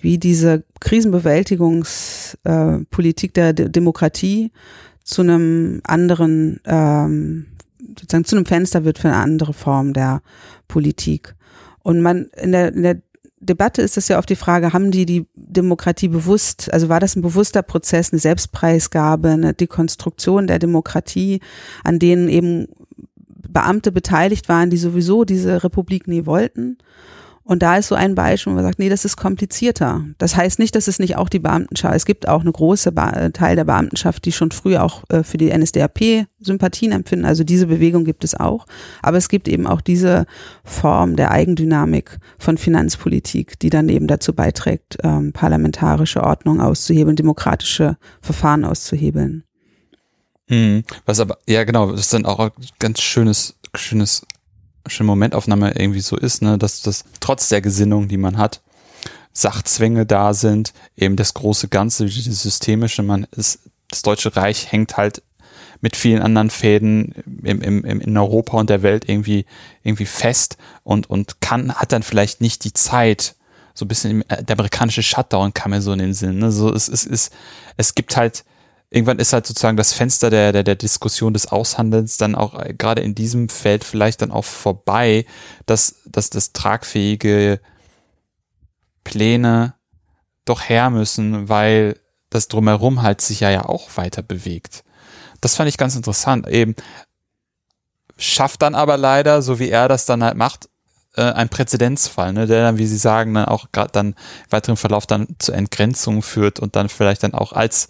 [0.01, 4.51] wie diese Krisenbewältigungspolitik äh, der D Demokratie
[5.03, 7.45] zu einem anderen, ähm,
[7.79, 10.23] sozusagen zu einem Fenster wird für eine andere Form der
[10.67, 11.35] Politik.
[11.83, 12.97] Und man in der, in der
[13.45, 17.15] Debatte ist es ja oft die Frage, haben die die Demokratie bewusst, also war das
[17.15, 21.41] ein bewusster Prozess, eine Selbstpreisgabe, eine Dekonstruktion der Demokratie,
[21.83, 22.67] an denen eben
[23.27, 26.77] Beamte beteiligt waren, die sowieso diese Republik nie wollten?
[27.47, 30.03] Und da ist so ein Beispiel, wo man sagt, nee, das ist komplizierter.
[30.17, 33.29] Das heißt nicht, dass es nicht auch die Beamtenschaft, es gibt auch eine große ba
[33.29, 37.23] Teil der Beamtenschaft, die schon früh auch äh, für die NSDAP Sympathien empfinden.
[37.23, 38.65] Also diese Bewegung gibt es auch.
[39.03, 40.25] Aber es gibt eben auch diese
[40.63, 47.97] Form der Eigendynamik von Finanzpolitik, die dann eben dazu beiträgt, ähm, parlamentarische Ordnung auszuhebeln, demokratische
[48.21, 49.43] Verfahren auszuhebeln.
[50.49, 50.83] Mhm.
[51.05, 54.25] Was aber, ja genau, das ist dann auch ein ganz schönes, schönes
[54.87, 58.61] schöne Momentaufnahme irgendwie so ist, ne, dass das trotz der Gesinnung, die man hat,
[59.33, 64.97] Sachzwänge da sind, eben das große Ganze, dieses systemische, man ist, das Deutsche Reich hängt
[64.97, 65.21] halt
[65.81, 69.45] mit vielen anderen Fäden im, im, im, in Europa und der Welt irgendwie,
[69.83, 73.35] irgendwie fest und, und kann, hat dann vielleicht nicht die Zeit,
[73.73, 76.39] so ein bisschen der amerikanische Shutdown kam mir so in den Sinn.
[76.39, 76.51] Ne?
[76.51, 77.29] So, es, es, es,
[77.75, 78.45] es gibt halt
[78.95, 82.73] irgendwann ist halt sozusagen das Fenster der, der, der Diskussion des Aushandelns dann auch äh,
[82.73, 85.25] gerade in diesem Feld vielleicht dann auch vorbei,
[85.65, 87.59] dass, dass das tragfähige
[89.03, 89.73] Pläne
[90.45, 94.85] doch her müssen, weil das drumherum halt sich ja, ja auch weiter bewegt.
[95.41, 96.47] Das fand ich ganz interessant.
[96.47, 96.73] Eben
[98.17, 100.69] schafft dann aber leider, so wie er das dann halt macht,
[101.17, 104.15] äh, ein Präzedenzfall, ne, der dann, wie Sie sagen, dann auch gerade dann
[104.49, 107.89] weiteren Verlauf dann zur Entgrenzung führt und dann vielleicht dann auch als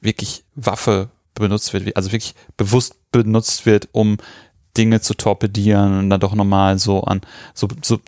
[0.00, 4.18] wirklich Waffe benutzt wird, also wirklich bewusst benutzt wird, um
[4.76, 7.22] Dinge zu torpedieren und dann doch nochmal so an
[7.54, 7.98] so, so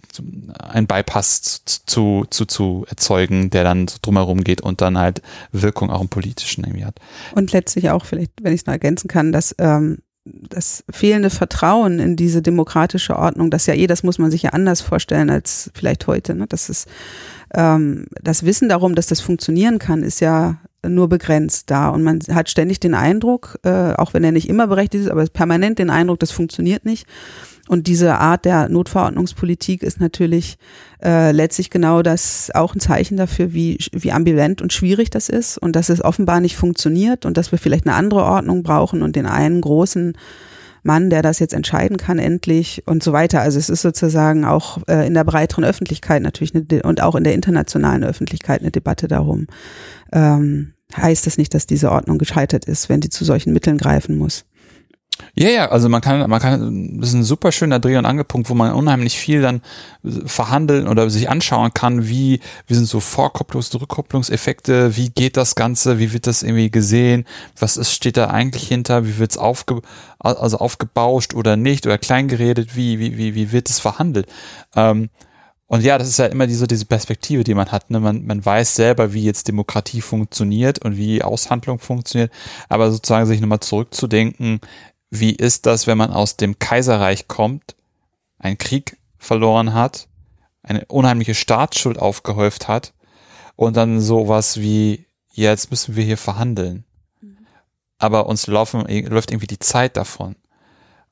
[0.59, 5.91] ein Bypass zu, zu, zu erzeugen, der dann so drumherum geht und dann halt Wirkung
[5.91, 7.01] auch im Politischen irgendwie hat.
[7.35, 11.99] Und letztlich auch, vielleicht, wenn ich es noch ergänzen kann, dass ähm, das fehlende Vertrauen
[11.99, 15.71] in diese demokratische Ordnung, das ja eh, das muss man sich ja anders vorstellen als
[15.75, 16.35] vielleicht heute.
[16.35, 16.47] Ne?
[16.49, 16.87] Das ist
[17.55, 22.21] ähm, das Wissen darum, dass das funktionieren kann, ist ja nur begrenzt da und man
[22.33, 25.91] hat ständig den Eindruck, äh, auch wenn er nicht immer berechtigt ist, aber permanent den
[25.91, 27.07] Eindruck, das funktioniert nicht.
[27.69, 30.59] Und diese Art der Notverordnungspolitik ist natürlich
[31.03, 35.59] äh, letztlich genau das auch ein Zeichen dafür, wie, wie ambivalent und schwierig das ist
[35.59, 39.15] und dass es offenbar nicht funktioniert und dass wir vielleicht eine andere Ordnung brauchen und
[39.15, 40.17] den einen großen
[40.83, 43.41] Mann, der das jetzt entscheiden kann, endlich und so weiter.
[43.41, 47.25] Also es ist sozusagen auch äh, in der breiteren Öffentlichkeit natürlich eine, und auch in
[47.25, 49.47] der internationalen Öffentlichkeit eine Debatte darum.
[50.13, 54.19] Ähm, heißt das nicht, dass diese Ordnung gescheitert ist, wenn sie zu solchen Mitteln greifen
[54.19, 54.45] muss?
[55.35, 58.51] Ja, ja, also man kann, man kann, das ist ein super schöner Dreh- und Angepunkt,
[58.51, 59.63] wo man unheimlich viel dann
[60.27, 65.99] verhandeln oder sich anschauen kann, wie, wie sind so Vorkopplungs-, Rückkopplungseffekte, wie geht das Ganze,
[65.99, 67.25] wie wird das irgendwie gesehen,
[67.59, 69.81] was ist, steht da eigentlich hinter, wie wird's aufge,
[70.19, 74.27] also aufgebauscht oder nicht oder kleingeredet, wie, wie, wie, wie wird es verhandelt.
[74.77, 75.09] Ähm,
[75.73, 77.89] und ja, das ist ja immer diese, diese Perspektive, die man hat.
[77.89, 77.99] Ne?
[77.99, 82.31] Man, man weiß selber, wie jetzt Demokratie funktioniert und wie Aushandlung funktioniert,
[82.69, 84.61] aber sozusagen sich nochmal zurückzudenken,
[85.15, 87.77] wie ist das, wenn man aus dem Kaiserreich kommt,
[88.39, 90.09] einen Krieg verloren hat,
[90.63, 92.95] eine unheimliche Staatsschuld aufgehäuft hat
[93.55, 96.85] und dann sowas wie, jetzt müssen wir hier verhandeln.
[97.99, 100.35] Aber uns laufen, läuft irgendwie die Zeit davon.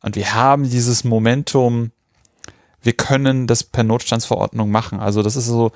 [0.01, 1.93] Und wir haben dieses Momentum,
[2.81, 4.99] wir können das per Notstandsverordnung machen.
[4.99, 5.73] Also das ist so,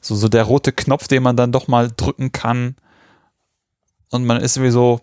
[0.00, 2.76] so, so der rote Knopf, den man dann doch mal drücken kann.
[4.10, 5.00] Und man ist wie so,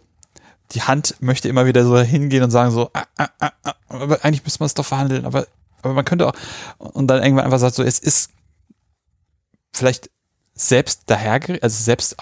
[0.71, 4.23] die Hand möchte immer wieder so hingehen und sagen so, ah, ah, ah, ah, aber
[4.23, 5.47] eigentlich müsste man es doch verhandeln, aber,
[5.81, 6.33] aber man könnte auch,
[6.77, 8.31] und dann irgendwann einfach sagt so, es ist
[9.73, 10.09] vielleicht
[10.53, 12.17] selbst daher, also selbst,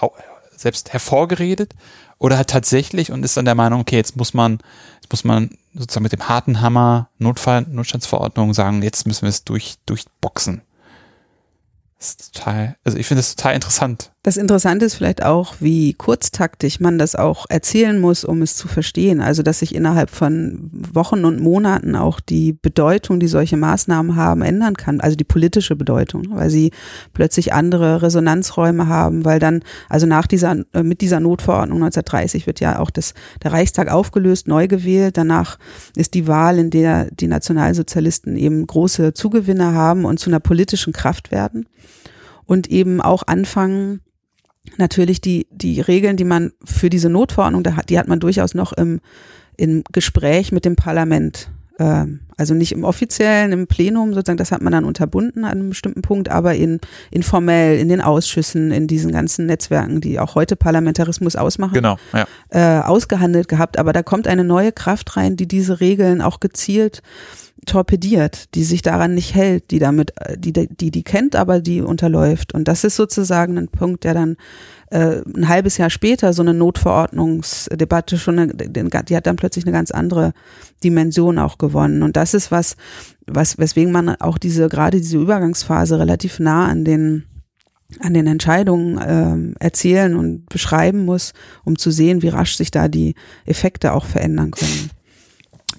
[0.56, 1.74] selbst hervorgeredet
[2.18, 4.58] oder halt tatsächlich und ist dann der Meinung, okay, jetzt muss man,
[5.00, 9.44] jetzt muss man sozusagen mit dem harten Hammer Notfall, Notstandsverordnung sagen, jetzt müssen wir es
[9.44, 10.62] durch, durchboxen.
[11.98, 14.12] Das ist total, also ich finde es total interessant.
[14.22, 18.68] Das Interessante ist vielleicht auch, wie kurztaktig man das auch erzählen muss, um es zu
[18.68, 19.22] verstehen.
[19.22, 24.42] Also, dass sich innerhalb von Wochen und Monaten auch die Bedeutung, die solche Maßnahmen haben,
[24.42, 25.00] ändern kann.
[25.00, 26.70] Also die politische Bedeutung, weil sie
[27.14, 32.60] plötzlich andere Resonanzräume haben, weil dann, also nach dieser, äh, mit dieser Notverordnung 1930 wird
[32.60, 35.16] ja auch das, der Reichstag aufgelöst, neu gewählt.
[35.16, 35.58] Danach
[35.96, 40.92] ist die Wahl, in der die Nationalsozialisten eben große Zugewinne haben und zu einer politischen
[40.92, 41.64] Kraft werden
[42.44, 44.02] und eben auch anfangen,
[44.78, 49.00] natürlich die, die Regeln, die man für diese Notverordnung, die hat man durchaus noch im,
[49.56, 51.50] im Gespräch mit dem Parlament.
[51.78, 55.68] Ähm, also nicht im offiziellen, im Plenum sozusagen, das hat man dann unterbunden an einem
[55.70, 56.80] bestimmten Punkt, aber in,
[57.10, 62.26] informell, in den Ausschüssen, in diesen ganzen Netzwerken, die auch heute Parlamentarismus ausmachen, genau, ja.
[62.50, 63.78] äh, ausgehandelt gehabt.
[63.78, 67.02] Aber da kommt eine neue Kraft rein, die diese Regeln auch gezielt
[67.66, 71.82] torpediert, die sich daran nicht hält, die damit, äh, die, die, die kennt, aber die
[71.82, 72.54] unterläuft.
[72.54, 74.36] Und das ist sozusagen ein Punkt, der dann
[74.90, 79.72] äh, ein halbes Jahr später so eine Notverordnungsdebatte schon, eine, die hat dann plötzlich eine
[79.72, 80.32] ganz andere
[80.82, 82.02] Dimension auch gewonnen.
[82.02, 82.76] Und das ist was,
[83.26, 87.24] was, weswegen man auch diese, gerade diese Übergangsphase relativ nah an den
[87.98, 91.32] an den Entscheidungen ähm, erzählen und beschreiben muss,
[91.64, 94.90] um zu sehen, wie rasch sich da die Effekte auch verändern können.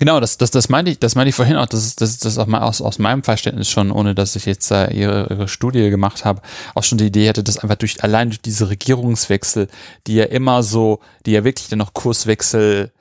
[0.01, 2.25] Genau, das, das, das meinte ich, das meinte ich vorhin auch, das ist, das ist
[2.25, 5.47] das auch mal aus, aus meinem Verständnis schon, ohne dass ich jetzt äh, ihre, ihre
[5.47, 6.41] Studie gemacht habe,
[6.73, 9.67] auch schon die Idee hatte, dass einfach durch, allein durch diese Regierungswechsel,
[10.07, 12.91] die ja immer so, die ja wirklich dann noch Kurswechsel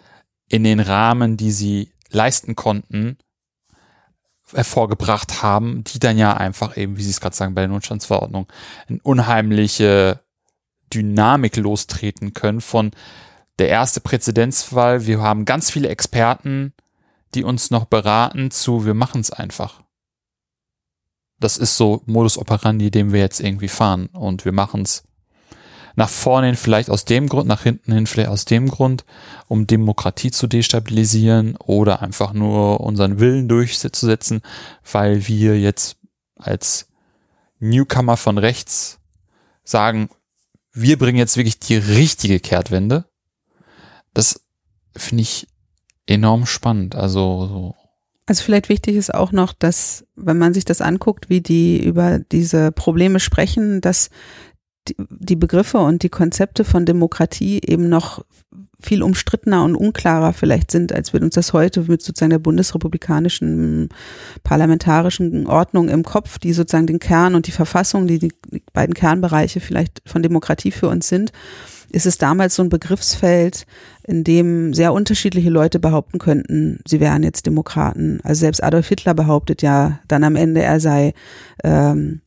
[0.51, 3.17] in den Rahmen, die sie leisten konnten,
[4.53, 8.47] hervorgebracht haben, die dann ja einfach eben, wie Sie es gerade sagen, bei der Notstandsverordnung,
[8.91, 10.21] eine unheimliche
[10.93, 12.91] Dynamik lostreten können von
[13.59, 16.75] der erste Präzedenzfall, wir haben ganz viele Experten,
[17.35, 19.83] die uns noch beraten zu, wir machen es einfach.
[21.39, 25.05] Das ist so Modus operandi, den wir jetzt irgendwie fahren und wir machen es
[25.97, 29.05] nach vorne hin vielleicht aus dem Grund, nach hinten hin vielleicht aus dem Grund,
[29.49, 34.43] um Demokratie zu destabilisieren oder einfach nur unseren Willen durchzusetzen,
[34.91, 35.97] weil wir jetzt
[36.37, 36.89] als
[37.59, 38.99] Newcomer von rechts
[39.65, 40.09] sagen,
[40.73, 43.07] wir bringen jetzt wirklich die richtige Kehrtwende.
[44.15, 44.43] Das
[44.97, 45.49] finde ich
[46.11, 46.97] enorm spannend.
[46.97, 47.75] Also so.
[48.27, 52.21] Also vielleicht wichtig ist auch noch, dass, wenn man sich das anguckt, wie die über
[52.21, 54.11] diese Probleme sprechen, dass
[55.09, 58.25] die, Begriffe und die Konzepte von Demokratie eben noch
[58.81, 63.91] viel umstrittener und unklarer vielleicht sind, als wir uns das heute mit sozusagen der bundesrepublikanischen
[64.43, 68.33] parlamentarischen Ordnung im Kopf, die sozusagen den Kern und die Verfassung, die die
[68.73, 71.33] beiden Kernbereiche vielleicht von Demokratie für uns sind,
[71.91, 73.67] ist es damals so ein Begriffsfeld,
[74.05, 78.21] in dem sehr unterschiedliche Leute behaupten könnten, sie wären jetzt Demokraten.
[78.23, 81.15] Also selbst Adolf Hitler behauptet ja dann am Ende, er sei
[81.65, 82.21] ähm,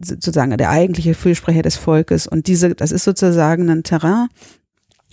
[0.00, 2.26] sozusagen der eigentliche Fürsprecher des Volkes.
[2.26, 4.28] Und diese, das ist sozusagen ein Terrain,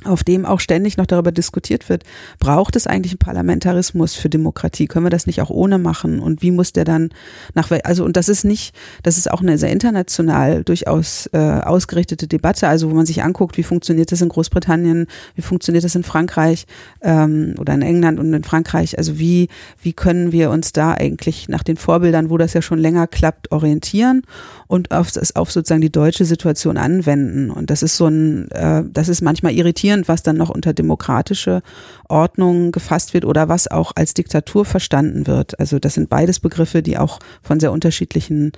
[0.04, 2.04] auf dem auch ständig noch darüber diskutiert wird,
[2.40, 4.86] braucht es eigentlich einen Parlamentarismus für Demokratie?
[4.86, 6.20] Können wir das nicht auch ohne machen?
[6.20, 7.10] Und wie muss der dann
[7.56, 12.28] nach, also, und das ist nicht, das ist auch eine sehr international durchaus äh, ausgerichtete
[12.28, 16.04] Debatte, also wo man sich anguckt, wie funktioniert das in Großbritannien, wie funktioniert das in
[16.04, 16.68] Frankreich
[17.02, 19.50] ähm, oder in England und in Frankreich, also wie,
[19.82, 23.52] wie können wir uns da eigentlich nach den Vorbildern, wo das ja schon länger klappt,
[23.52, 24.22] orientieren
[24.68, 27.50] und auf, auf sozusagen die deutsche Situation anwenden?
[27.50, 30.74] Und das ist so ein, äh, das ist manchmal irritierend, diskutieren, was dann noch unter
[30.74, 31.62] demokratische
[32.10, 35.60] Ordnung gefasst wird oder was auch als Diktatur verstanden wird.
[35.60, 38.52] Also das sind beides Begriffe, die auch von sehr unterschiedlichen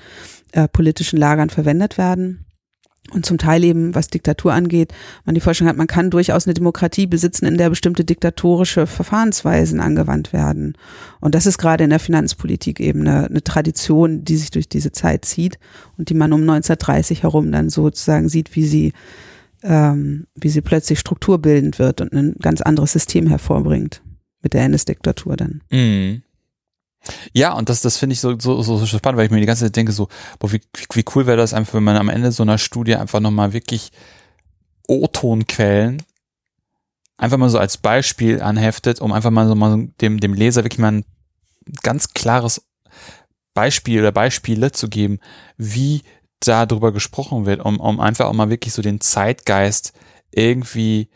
[0.52, 2.46] äh, politischen Lagern verwendet werden.
[3.12, 4.94] Und zum Teil eben, was Diktatur angeht,
[5.26, 9.80] man die Vorstellung hat, man kann durchaus eine Demokratie besitzen, in der bestimmte diktatorische Verfahrensweisen
[9.80, 10.78] angewandt werden.
[11.20, 14.92] Und das ist gerade in der Finanzpolitik eben eine, eine Tradition, die sich durch diese
[14.92, 15.58] Zeit zieht
[15.98, 18.94] und die man um 1930 herum dann sozusagen sieht, wie sie
[19.64, 24.02] ähm, wie sie plötzlich strukturbildend wird und ein ganz anderes System hervorbringt
[24.42, 25.62] mit der NS-Diktatur dann.
[25.72, 26.24] Mhm.
[27.34, 29.66] Ja, und das, das finde ich so, so, so, spannend, weil ich mir die ganze
[29.66, 30.62] Zeit denke, so, boah, wie,
[30.94, 33.92] wie cool wäre das einfach, wenn man am Ende so einer Studie einfach nochmal wirklich
[34.88, 36.04] O-Tonquellen
[37.20, 40.80] einfach mal so als Beispiel anheftet, um einfach mal so mal dem, dem Leser wirklich
[40.80, 41.06] mal ein
[41.84, 42.62] ganz klares
[43.54, 45.20] Beispiel oder Beispiele zu geben,
[45.58, 46.02] wie
[46.40, 49.94] da drüber gesprochen wird, um, um einfach auch mal wirklich so den Zeitgeist
[50.32, 51.10] irgendwie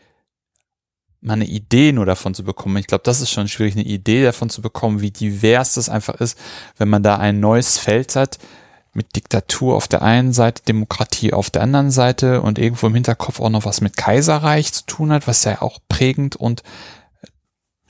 [1.20, 2.76] mal eine Idee nur davon zu bekommen.
[2.76, 6.16] Ich glaube, das ist schon schwierig, eine Idee davon zu bekommen, wie divers das einfach
[6.16, 6.38] ist,
[6.76, 8.38] wenn man da ein neues Feld hat,
[8.92, 13.40] mit Diktatur auf der einen Seite, Demokratie auf der anderen Seite und irgendwo im Hinterkopf
[13.40, 16.62] auch noch was mit Kaiserreich zu tun hat, was ja auch prägend und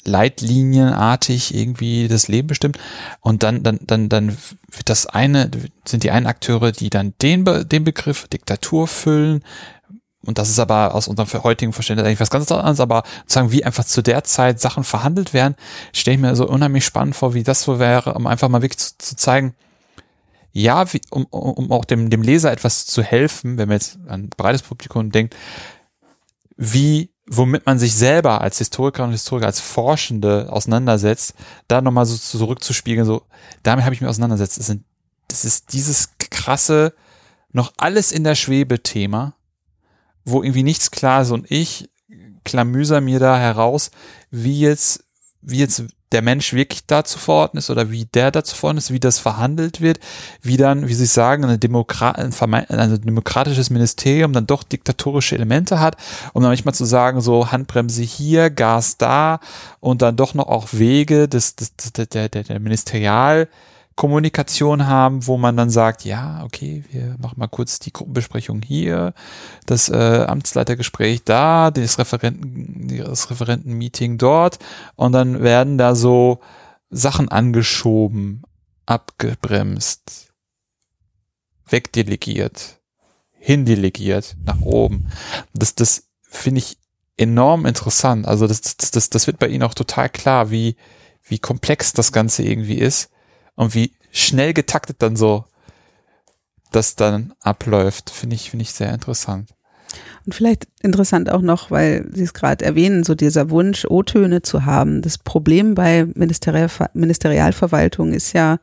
[0.07, 2.78] leitlinienartig irgendwie das Leben bestimmt.
[3.20, 5.50] Und dann, dann, dann, dann wird das eine,
[5.84, 9.42] sind die einen Akteure, die dann den, den Begriff Diktatur füllen.
[10.24, 13.64] Und das ist aber aus unserem heutigen Verständnis eigentlich was ganz anderes, aber sozusagen wie
[13.64, 15.55] einfach zu der Zeit Sachen verhandelt werden,
[15.92, 18.78] stelle ich mir so unheimlich spannend vor, wie das so wäre, um einfach mal wirklich
[18.78, 19.55] zu, zu zeigen,
[20.52, 24.24] ja, wie, um, um auch dem, dem Leser etwas zu helfen, wenn man jetzt an
[24.24, 25.34] ein breites Publikum denkt,
[26.57, 31.35] wie womit man sich selber als Historiker und Historiker, als Forschende auseinandersetzt,
[31.68, 33.22] da nochmal so zurückzuspiegeln, so,
[33.62, 34.59] damit habe ich mich auseinandersetzt.
[34.59, 34.85] Das, sind,
[35.29, 36.95] das ist dieses krasse,
[37.53, 39.35] noch alles in der Schwebe Thema,
[40.25, 41.89] wo irgendwie nichts klar ist und ich
[42.45, 43.91] klamüser mir da heraus,
[44.31, 45.05] wie jetzt,
[45.41, 49.00] wie jetzt der Mensch wirklich dazu verordnet ist oder wie der dazu verordnet ist, wie
[49.00, 49.98] das verhandelt wird,
[50.42, 52.32] wie dann, wie Sie sagen, eine Demokra ein,
[52.68, 55.96] ein demokratisches Ministerium dann doch diktatorische Elemente hat,
[56.32, 59.40] um dann manchmal zu sagen, so Handbremse hier, Gas da
[59.80, 63.48] und dann doch noch auch Wege des, des, der, der, der Ministerial
[63.97, 69.14] Kommunikation haben, wo man dann sagt, ja, okay, wir machen mal kurz die Gruppenbesprechung hier,
[69.66, 74.59] das äh, Amtsleitergespräch da, das Referenten, das Referentenmeeting dort
[74.97, 76.40] und dann werden da so
[76.90, 78.42] Sachen angeschoben,
[78.84, 80.32] abgebremst,
[81.68, 82.80] wegdelegiert,
[83.30, 85.09] hindelegiert, nach oben.
[85.55, 86.78] Das, das finde ich
[87.16, 88.26] enorm interessant.
[88.26, 90.74] Also das, das, das, das wird bei Ihnen auch total klar, wie,
[91.22, 93.11] wie komplex das Ganze irgendwie ist
[93.57, 95.44] und wie schnell getaktet dann so
[96.72, 99.50] das dann abläuft, finde ich, finde ich sehr interessant.
[100.26, 104.64] Und vielleicht interessant auch noch, weil Sie es gerade erwähnen, so dieser Wunsch, O-Töne zu
[104.64, 105.02] haben.
[105.02, 108.59] Das Problem bei Ministerial Ministerialverwaltung ist ja,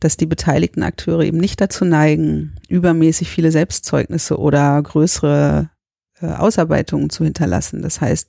[0.00, 5.70] dass die beteiligten Akteure eben nicht dazu neigen, übermäßig viele Selbstzeugnisse oder größere
[6.20, 7.80] äh, Ausarbeitungen zu hinterlassen.
[7.80, 8.28] Das heißt,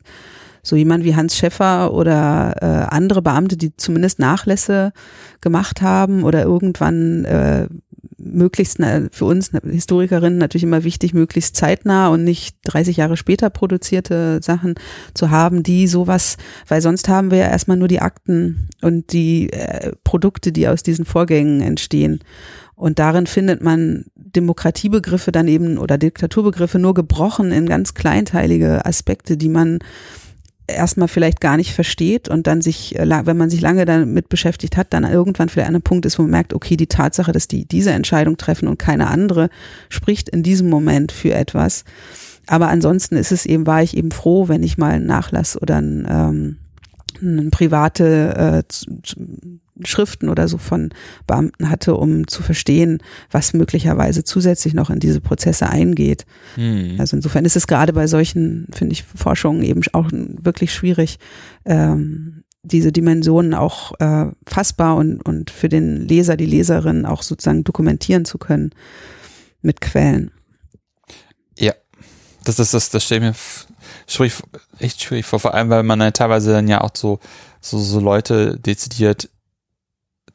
[0.65, 4.93] so jemand wie Hans Schäffer oder äh, andere Beamte, die zumindest Nachlässe
[5.39, 7.67] gemacht haben oder irgendwann äh,
[8.17, 8.79] möglichst
[9.11, 14.75] für uns Historikerinnen natürlich immer wichtig, möglichst zeitnah und nicht 30 Jahre später produzierte Sachen
[15.13, 16.37] zu haben, die sowas,
[16.67, 20.81] weil sonst haben wir ja erstmal nur die Akten und die äh, Produkte, die aus
[20.81, 22.21] diesen Vorgängen entstehen.
[22.75, 29.37] Und darin findet man Demokratiebegriffe dann eben oder Diktaturbegriffe nur gebrochen in ganz kleinteilige Aspekte,
[29.37, 29.79] die man
[30.67, 34.77] erstmal vielleicht gar nicht versteht und dann sich, äh, wenn man sich lange damit beschäftigt
[34.77, 37.47] hat, dann irgendwann vielleicht an einem Punkt ist, wo man merkt, okay, die Tatsache, dass
[37.47, 39.49] die diese Entscheidung treffen und keine andere,
[39.89, 41.83] spricht in diesem Moment für etwas.
[42.47, 45.77] aber ansonsten ist es eben, war ich eben froh, wenn ich mal einen Nachlass oder
[45.77, 46.57] ein, ähm,
[47.21, 50.89] eine private äh, Schriften oder so von
[51.27, 52.99] Beamten hatte, um zu verstehen,
[53.31, 56.25] was möglicherweise zusätzlich noch in diese Prozesse eingeht.
[56.55, 56.95] Hm.
[56.97, 61.19] Also insofern ist es gerade bei solchen, finde ich, Forschungen eben auch wirklich schwierig,
[61.65, 67.63] ähm, diese Dimensionen auch äh, fassbar und, und für den Leser, die Leserin auch sozusagen
[67.63, 68.71] dokumentieren zu können
[69.61, 70.31] mit Quellen.
[71.59, 71.73] Ja,
[72.43, 73.35] das ist das, das stelle mir
[74.07, 74.33] schwierig,
[74.79, 77.19] echt schwierig vor, vor allem, weil man dann teilweise dann ja auch so,
[77.61, 79.29] so, so Leute dezidiert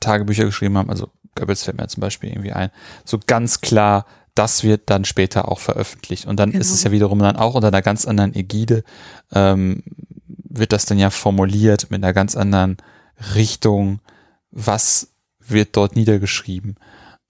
[0.01, 2.71] Tagebücher geschrieben haben, also Goebbels fällt mir zum Beispiel irgendwie ein,
[3.05, 6.27] so ganz klar, das wird dann später auch veröffentlicht.
[6.27, 6.61] Und dann genau.
[6.61, 8.85] ist es ja wiederum dann auch unter einer ganz anderen Ägide,
[9.33, 9.83] ähm,
[10.27, 12.79] wird das dann ja formuliert mit einer ganz anderen
[13.35, 14.01] Richtung,
[14.51, 16.77] was wird dort niedergeschrieben.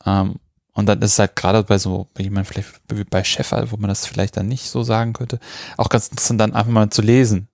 [0.07, 0.37] Ähm,
[0.73, 3.89] und dann ist es halt gerade bei so, bei jemand vielleicht bei Chefal, wo man
[3.89, 5.39] das vielleicht dann nicht so sagen könnte,
[5.77, 7.50] auch ganz interessant dann einfach mal zu lesen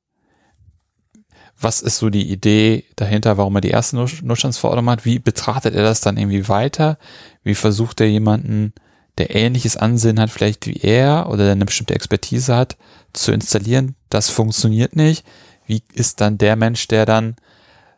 [1.59, 5.83] was ist so die Idee dahinter, warum er die erste Notstandsverordnung hat, wie betrachtet er
[5.83, 6.99] das dann irgendwie weiter,
[7.43, 8.75] wie versucht er jemanden,
[9.19, 12.77] der ähnliches Ansehen hat vielleicht wie er oder der eine bestimmte Expertise hat,
[13.15, 15.25] zu installieren, das funktioniert nicht,
[15.67, 17.37] wie ist dann der Mensch, der dann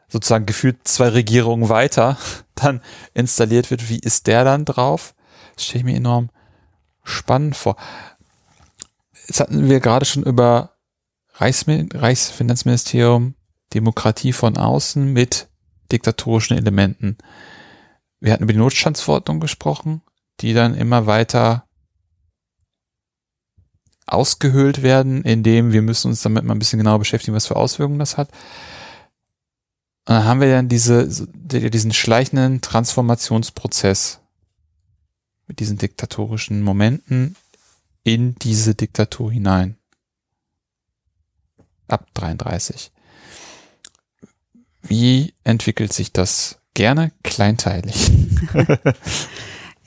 [0.09, 2.17] sozusagen gefühlt zwei Regierungen weiter
[2.55, 2.81] dann
[3.15, 5.17] installiert wird, wie ist der dann drauf?
[5.57, 6.31] Das stelle ich mir enorm
[7.03, 7.77] spannend vor.
[9.27, 10.77] Jetzt hatten wir gerade schon über
[11.35, 13.35] Reichsfinanzministerium,
[13.75, 15.49] Demokratie von außen mit
[15.93, 17.19] diktatorischen Elementen.
[18.21, 20.03] Wir hatten über die Notstandsverordnung gesprochen,
[20.41, 21.65] die dann immer weiter
[24.07, 27.99] ausgehöhlt werden, indem wir müssen uns damit mal ein bisschen genauer beschäftigen, was für Auswirkungen
[27.99, 28.31] das hat.
[30.07, 34.21] Und dann haben wir dann diese, diesen schleichenden Transformationsprozess
[35.47, 37.37] mit diesen diktatorischen Momenten
[38.05, 39.77] in diese Diktatur hinein.
[41.89, 42.91] Ab 33.
[44.83, 46.59] Wie entwickelt sich das?
[46.75, 48.11] Gerne kleinteilig.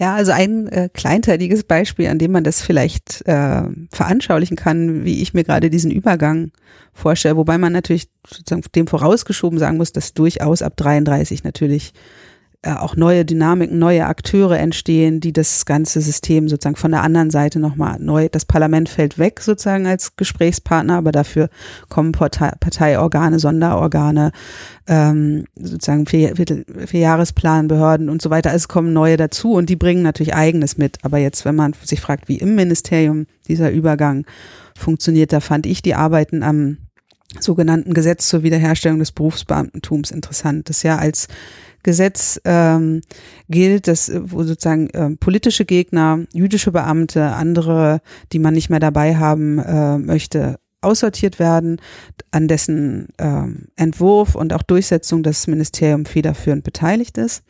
[0.02, 3.62] Ja, also ein äh, kleinteiliges Beispiel, an dem man das vielleicht äh,
[3.92, 6.50] veranschaulichen kann, wie ich mir gerade diesen Übergang
[6.92, 11.94] vorstelle, wobei man natürlich sozusagen dem vorausgeschoben sagen muss, dass durchaus ab 33 natürlich
[12.64, 17.59] auch neue Dynamiken, neue Akteure entstehen, die das ganze System sozusagen von der anderen Seite
[17.59, 21.49] nochmal neu, das Parlament fällt weg sozusagen als Gesprächspartner, aber dafür
[21.89, 24.32] kommen Partei, Parteiorgane, Sonderorgane,
[24.88, 28.51] ähm, sozusagen vier, vier Jahresplan, Behörden und so weiter.
[28.51, 30.99] Also es kommen neue dazu und die bringen natürlich eigenes mit.
[31.03, 34.26] Aber jetzt, wenn man sich fragt, wie im Ministerium dieser Übergang
[34.78, 36.78] funktioniert, da fand ich die Arbeiten am
[37.40, 41.28] sogenannten Gesetz zur Wiederherstellung des Berufsbeamtentums interessant, das ja als
[41.84, 43.02] Gesetz ähm,
[43.50, 48.02] gilt, dass wo sozusagen äh, politische Gegner, jüdische Beamte, andere,
[48.32, 51.80] die man nicht mehr dabei haben äh, möchte, aussortiert werden,
[52.32, 57.44] an dessen ähm, Entwurf und auch Durchsetzung das Ministerium federführend beteiligt ist.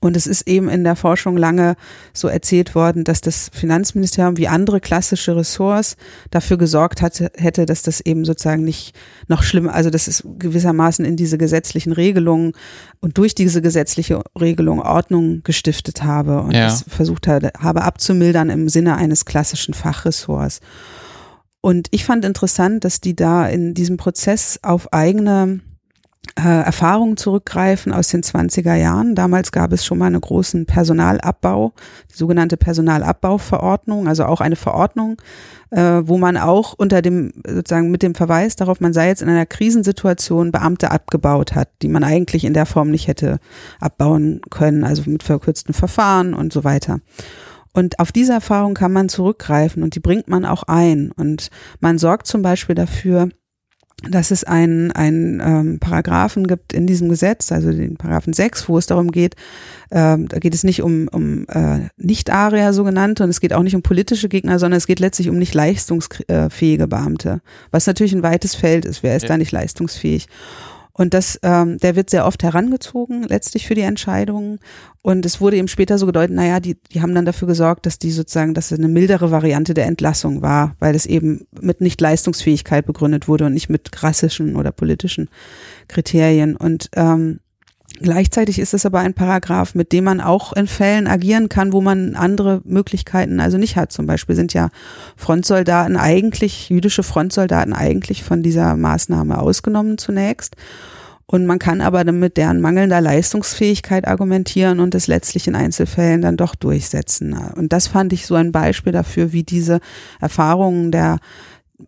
[0.00, 1.74] Und es ist eben in der Forschung lange
[2.12, 5.96] so erzählt worden, dass das Finanzministerium wie andere klassische Ressorts
[6.30, 8.94] dafür gesorgt hatte, hätte, dass das eben sozusagen nicht
[9.28, 12.52] noch schlimmer, also dass es gewissermaßen in diese gesetzlichen Regelungen
[13.00, 16.64] und durch diese gesetzliche Regelung Ordnung gestiftet habe und ja.
[16.64, 20.60] das versucht habe, habe abzumildern im Sinne eines klassischen Fachressorts.
[21.60, 25.60] Und ich fand interessant, dass die da in diesem Prozess auf eigene
[26.38, 29.16] äh, Erfahrungen zurückgreifen aus den 20er Jahren.
[29.16, 31.72] Damals gab es schon mal einen großen Personalabbau,
[32.12, 35.20] die sogenannte Personalabbauverordnung, also auch eine Verordnung,
[35.70, 39.28] äh, wo man auch unter dem, sozusagen mit dem Verweis darauf, man sei jetzt in
[39.28, 43.40] einer Krisensituation Beamte abgebaut hat, die man eigentlich in der Form nicht hätte
[43.80, 47.00] abbauen können, also mit verkürzten Verfahren und so weiter.
[47.72, 51.12] Und auf diese Erfahrung kann man zurückgreifen und die bringt man auch ein.
[51.12, 53.28] Und man sorgt zum Beispiel dafür,
[54.02, 58.78] dass es einen, einen ähm, Paragraphen gibt in diesem Gesetz, also den Paragraphen 6, wo
[58.78, 59.34] es darum geht,
[59.90, 63.74] ähm, da geht es nicht um, um äh, Nicht-Aria sogenannte und es geht auch nicht
[63.74, 67.40] um politische Gegner, sondern es geht letztlich um nicht leistungsfähige Beamte,
[67.72, 69.02] was natürlich ein weites Feld ist.
[69.02, 69.28] Wer ist ja.
[69.30, 70.28] da nicht leistungsfähig?
[70.98, 74.58] Und das, ähm, der wird sehr oft herangezogen, letztlich für die Entscheidungen.
[75.00, 78.00] Und es wurde eben später so gedeutet, naja, die, die haben dann dafür gesorgt, dass
[78.00, 82.84] die sozusagen, dass es eine mildere Variante der Entlassung war, weil es eben mit Nicht-Leistungsfähigkeit
[82.84, 85.30] begründet wurde und nicht mit rassischen oder politischen
[85.86, 86.56] Kriterien.
[86.56, 87.38] Und ähm,
[88.00, 91.80] Gleichzeitig ist es aber ein Paragraph, mit dem man auch in Fällen agieren kann, wo
[91.80, 93.92] man andere Möglichkeiten also nicht hat.
[93.92, 94.70] Zum Beispiel sind ja
[95.16, 100.56] Frontsoldaten eigentlich, jüdische Frontsoldaten eigentlich von dieser Maßnahme ausgenommen zunächst.
[101.26, 106.22] Und man kann aber dann mit deren mangelnder Leistungsfähigkeit argumentieren und es letztlich in Einzelfällen
[106.22, 107.36] dann doch durchsetzen.
[107.54, 109.80] Und das fand ich so ein Beispiel dafür, wie diese
[110.20, 111.18] Erfahrungen der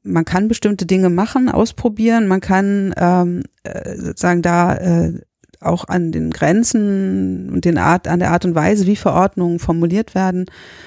[0.05, 5.21] man kann bestimmte Dinge machen, ausprobieren, man kann ähm, äh, sozusagen da äh,
[5.61, 10.15] auch an den Grenzen und den Art, an der Art und Weise, wie Verordnungen formuliert
[10.15, 10.47] werden,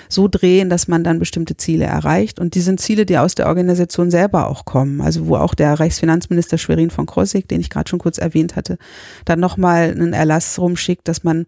[0.10, 2.40] so drehen, dass man dann bestimmte Ziele erreicht.
[2.40, 5.02] Und die sind Ziele, die aus der Organisation selber auch kommen.
[5.02, 8.78] Also wo auch der Reichsfinanzminister Schwerin von Krosigk, den ich gerade schon kurz erwähnt hatte,
[9.26, 11.46] dann nochmal einen Erlass rumschickt, dass man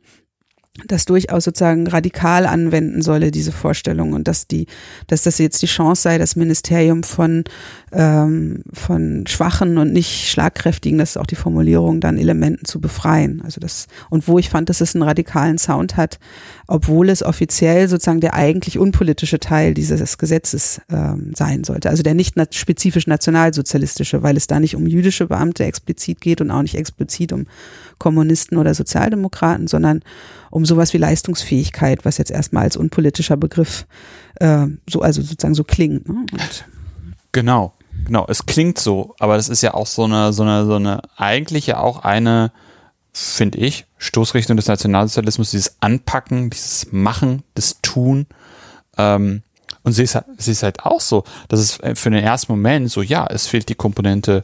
[0.88, 4.68] das durchaus sozusagen radikal anwenden solle, diese Vorstellung, und dass die,
[5.08, 7.46] dass das jetzt die Chance sei, das Ministerium von,
[7.94, 13.42] ähm, von schwachen und nicht schlagkräftigen, das ist auch die Formulierung, dann Elementen zu befreien.
[13.42, 16.20] Also das, und wo ich fand, dass es einen radikalen Sound hat,
[16.68, 21.90] obwohl es offiziell sozusagen der eigentlich unpolitische Teil dieses Gesetzes ähm, sein sollte.
[21.90, 26.52] Also der nicht spezifisch nationalsozialistische, weil es da nicht um jüdische Beamte explizit geht und
[26.52, 27.46] auch nicht explizit um
[27.98, 30.02] Kommunisten oder Sozialdemokraten, sondern
[30.52, 33.86] um sowas wie Leistungsfähigkeit, was jetzt erstmal als unpolitischer Begriff
[34.36, 36.08] äh, so, also sozusagen so klingt.
[36.08, 36.26] Ne?
[37.32, 37.74] genau,
[38.06, 38.26] genau.
[38.28, 41.68] Es klingt so, aber das ist ja auch so eine, so eine, so eine, eigentlich
[41.68, 42.52] ja auch eine,
[43.14, 48.28] finde ich, Stoßrichtung des Nationalsozialismus, dieses Anpacken, dieses Machen, das Tun.
[48.98, 49.44] Ähm,
[49.84, 53.02] und sie ist, sie ist halt auch so, dass es für den ersten Moment so,
[53.02, 54.44] ja, es fehlt die Komponente,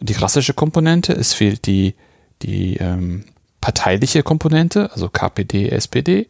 [0.00, 1.94] die rassische Komponente, es fehlt die,
[2.42, 3.24] die ähm,
[3.60, 6.28] parteiliche Komponente, also KPD, SPD.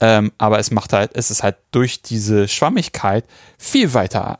[0.00, 3.24] Ähm, aber es macht halt, es ist halt durch diese Schwammigkeit
[3.58, 4.38] viel weiter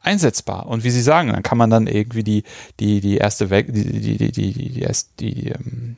[0.00, 0.66] einsetzbar.
[0.66, 2.42] Und wie Sie sagen, dann kann man dann irgendwie die,
[2.80, 4.86] die, die erste Weg, die, die, die, die, die, die,
[5.20, 5.96] die ähm,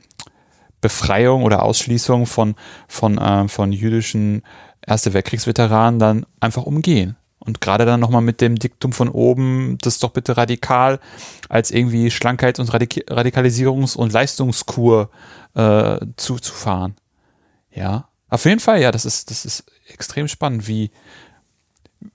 [0.81, 2.55] Befreiung oder Ausschließung von,
[2.87, 4.43] von, äh, von jüdischen
[4.87, 7.17] Erste Weltkriegsveteranen dann einfach umgehen.
[7.45, 10.99] Und gerade dann nochmal mit dem Diktum von oben, das doch bitte radikal
[11.47, 15.09] als irgendwie Schlankheit und Radik Radikalisierungs- und Leistungskur
[15.53, 16.95] äh, zuzufahren.
[17.71, 20.91] Ja, auf jeden Fall, ja, das ist, das ist extrem spannend, wie,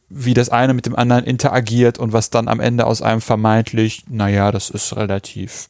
[0.08, 4.04] wie das eine mit dem anderen interagiert und was dann am Ende aus einem vermeintlich,
[4.08, 5.68] naja, das ist relativ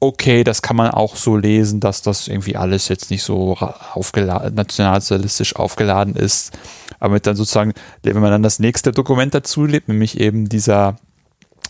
[0.00, 4.54] okay, das kann man auch so lesen, dass das irgendwie alles jetzt nicht so aufgeladen,
[4.54, 6.56] nationalsozialistisch aufgeladen ist.
[7.00, 7.72] Aber mit dann sozusagen,
[8.02, 10.96] wenn man dann das nächste Dokument dazu lebt, nämlich eben dieser,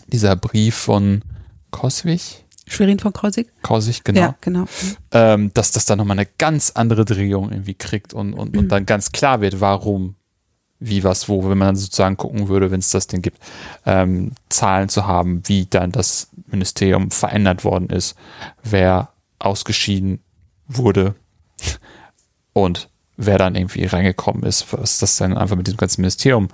[0.07, 1.23] dieser Brief von
[1.71, 2.45] Koswig.
[2.67, 3.51] Schwerin von Krosigk?
[3.63, 4.19] Krosigk, genau.
[4.19, 4.65] Ja, genau.
[5.11, 8.69] Ähm, dass das dann nochmal eine ganz andere Drehung irgendwie kriegt und, und, und mhm.
[8.69, 10.15] dann ganz klar wird, warum
[10.79, 13.39] wie, was, wo, wenn man sozusagen gucken würde, wenn es das denn gibt,
[13.85, 18.15] ähm, Zahlen zu haben, wie dann das Ministerium verändert worden ist,
[18.63, 19.09] wer
[19.39, 20.19] ausgeschieden
[20.67, 21.15] wurde
[22.53, 26.47] und wer dann irgendwie reingekommen ist, was das dann einfach mit diesem ganzen Ministerium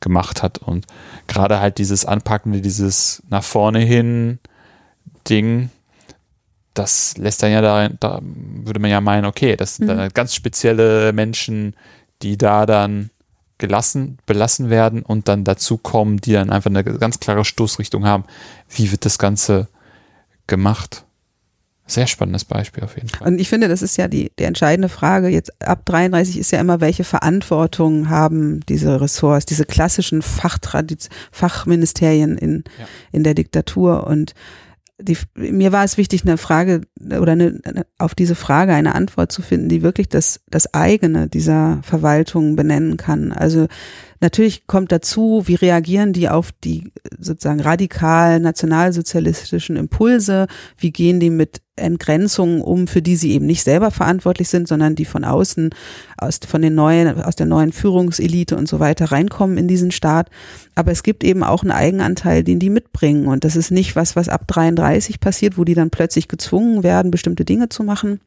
[0.00, 0.86] gemacht hat und
[1.28, 4.40] gerade halt dieses Anpackende, dieses nach vorne hin
[5.28, 5.70] Ding,
[6.74, 9.96] das lässt dann ja da, da würde man ja meinen, okay, das sind mhm.
[9.96, 11.76] dann ganz spezielle Menschen,
[12.22, 13.10] die da dann
[13.58, 18.24] gelassen, belassen werden und dann dazu kommen, die dann einfach eine ganz klare Stoßrichtung haben.
[18.68, 19.68] Wie wird das Ganze
[20.46, 21.04] gemacht?
[21.86, 23.26] Sehr spannendes Beispiel auf jeden Fall.
[23.26, 25.28] Und ich finde, das ist ja die, die entscheidende Frage.
[25.28, 32.62] Jetzt ab 33 ist ja immer, welche Verantwortung haben diese Ressorts, diese klassischen Fachministerien in,
[32.78, 32.86] ja.
[33.10, 34.06] in der Diktatur.
[34.06, 34.34] Und
[35.02, 37.60] die, mir war es wichtig, eine Frage oder eine,
[37.98, 42.96] auf diese Frage eine Antwort zu finden, die wirklich das, das eigene dieser Verwaltung benennen
[42.96, 43.32] kann.
[43.32, 43.66] Also
[44.22, 50.46] natürlich kommt dazu, wie reagieren die auf die sozusagen radikal nationalsozialistischen Impulse,
[50.78, 54.94] wie gehen die mit Entgrenzungen um, für die sie eben nicht selber verantwortlich sind, sondern
[54.94, 55.70] die von außen,
[56.16, 60.30] aus, von den neuen, aus der neuen Führungselite und so weiter reinkommen in diesen Staat.
[60.74, 63.26] Aber es gibt eben auch einen Eigenanteil, den die mitbringen.
[63.26, 67.10] Und das ist nicht was, was ab 33 passiert, wo die dann plötzlich gezwungen werden,
[67.10, 68.20] bestimmte Dinge zu machen,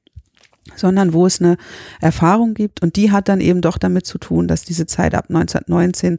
[0.76, 1.58] sondern wo es eine
[2.02, 2.82] Erfahrung gibt.
[2.82, 6.18] Und die hat dann eben doch damit zu tun, dass diese Zeit ab 1919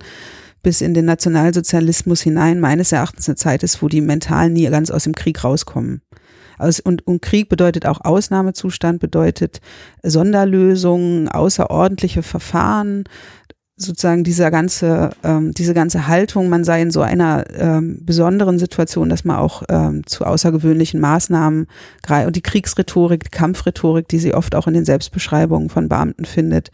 [0.63, 4.91] bis in den Nationalsozialismus hinein meines Erachtens eine Zeit ist, wo die mental nie ganz
[4.91, 6.03] aus dem Krieg rauskommen.
[6.59, 9.61] Aus, und, und Krieg bedeutet auch Ausnahmezustand, bedeutet
[10.03, 13.05] Sonderlösungen, außerordentliche Verfahren,
[13.77, 19.11] sozusagen dieser ganze, ähm, diese ganze Haltung, man sei in so einer ähm, besonderen Situation,
[19.11, 21.67] dass man auch ähm, zu außergewöhnlichen Maßnahmen
[22.03, 26.25] greift und die Kriegsrhetorik, die Kampfrhetorik, die sie oft auch in den Selbstbeschreibungen von Beamten
[26.25, 26.71] findet,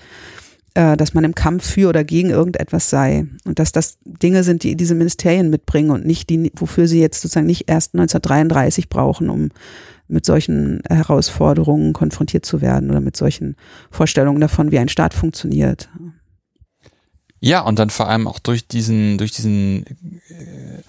[0.74, 4.62] äh, dass man im Kampf für oder gegen irgendetwas sei und dass das Dinge sind,
[4.62, 9.28] die diese Ministerien mitbringen und nicht die, wofür sie jetzt sozusagen nicht erst 1933 brauchen,
[9.28, 9.50] um
[10.06, 13.56] mit solchen Herausforderungen konfrontiert zu werden oder mit solchen
[13.90, 15.88] Vorstellungen davon, wie ein Staat funktioniert.
[17.44, 20.82] Ja, und dann vor allem auch durch diesen, durch diesen äh,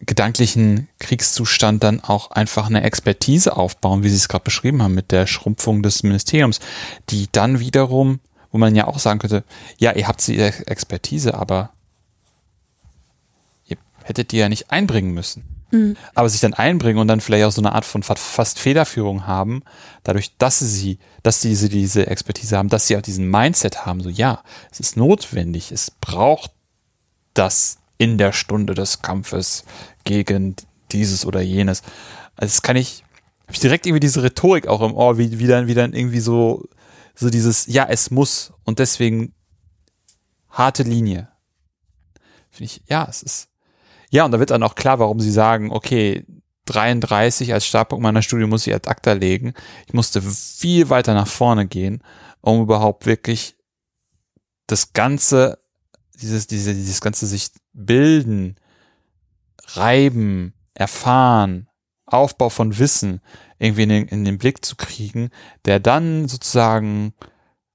[0.00, 5.12] gedanklichen Kriegszustand dann auch einfach eine Expertise aufbauen, wie Sie es gerade beschrieben haben mit
[5.12, 6.60] der Schrumpfung des Ministeriums,
[7.10, 8.20] die dann wiederum,
[8.52, 9.44] wo man ja auch sagen könnte,
[9.76, 11.74] ja, ihr habt die Expertise, aber
[13.66, 15.44] ihr hättet die ja nicht einbringen müssen.
[15.74, 15.96] Mhm.
[16.14, 19.62] Aber sich dann einbringen und dann vielleicht auch so eine Art von fast Federführung haben,
[20.04, 24.08] dadurch, dass sie, dass sie diese Expertise haben, dass sie auch diesen Mindset haben, so
[24.08, 26.52] ja, es ist notwendig, es braucht
[27.34, 29.64] das in der Stunde des Kampfes
[30.04, 30.54] gegen
[30.92, 31.82] dieses oder jenes.
[32.36, 33.02] Also das kann ich,
[33.42, 36.20] habe ich direkt irgendwie diese Rhetorik auch im Ohr, wie, wie dann, wie dann irgendwie
[36.20, 36.68] so,
[37.16, 39.34] so dieses, ja, es muss und deswegen
[40.50, 41.28] harte Linie.
[42.50, 43.48] Finde ich, ja, es ist,
[44.14, 46.24] ja, und da wird dann auch klar, warum sie sagen, okay,
[46.66, 49.54] 33 als Startpunkt meiner Studie muss ich ad acta legen.
[49.88, 52.00] Ich musste viel weiter nach vorne gehen,
[52.40, 53.56] um überhaupt wirklich
[54.68, 55.58] das Ganze,
[56.22, 58.54] dieses, diese, dieses ganze sich bilden,
[59.72, 61.68] reiben, erfahren,
[62.06, 63.20] Aufbau von Wissen
[63.58, 65.30] irgendwie in den, in den Blick zu kriegen,
[65.64, 67.14] der dann sozusagen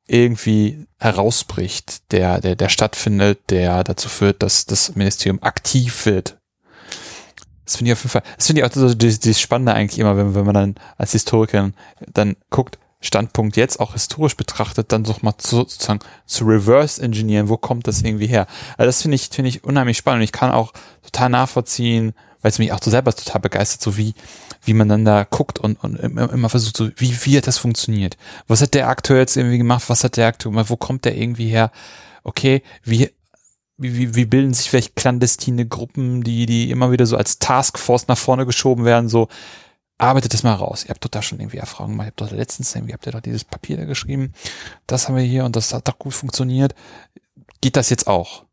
[0.10, 6.38] irgendwie herausbricht, der, der, der stattfindet, der dazu führt, dass das Ministerium aktiv wird.
[7.66, 10.00] Das finde ich auf jeden Fall, das finde ich auch so das, das Spannende eigentlich
[10.00, 11.72] immer, wenn, wenn man dann als Historiker
[12.12, 17.48] dann guckt, Standpunkt jetzt auch historisch betrachtet, dann doch mal zu, sozusagen zu reverse engineeren,
[17.48, 18.48] wo kommt das irgendwie her?
[18.78, 22.60] Also das finde ich, finde ich unheimlich spannend ich kann auch total nachvollziehen, weil es
[22.60, 24.14] mich auch so selber total begeistert, so wie,
[24.64, 28.18] wie man dann da guckt und, und immer versucht, so, wie, wie hat das funktioniert?
[28.48, 29.86] Was hat der Akteur jetzt irgendwie gemacht?
[29.88, 30.70] Was hat der Akteur gemacht?
[30.70, 31.72] Wo kommt der irgendwie her?
[32.24, 33.12] Okay, wie,
[33.78, 38.18] wie, wie bilden sich vielleicht clandestine Gruppen, die, die immer wieder so als Taskforce nach
[38.18, 39.28] vorne geschoben werden, so,
[40.00, 40.86] arbeitet das mal raus.
[40.86, 42.08] Ihr habt doch da schon irgendwie Erfahrungen gemacht.
[42.08, 44.34] Ihr habt doch letztens irgendwie, habt ihr doch dieses Papier da geschrieben.
[44.88, 46.74] Das haben wir hier und das hat doch gut funktioniert.
[47.62, 48.46] Geht das jetzt auch?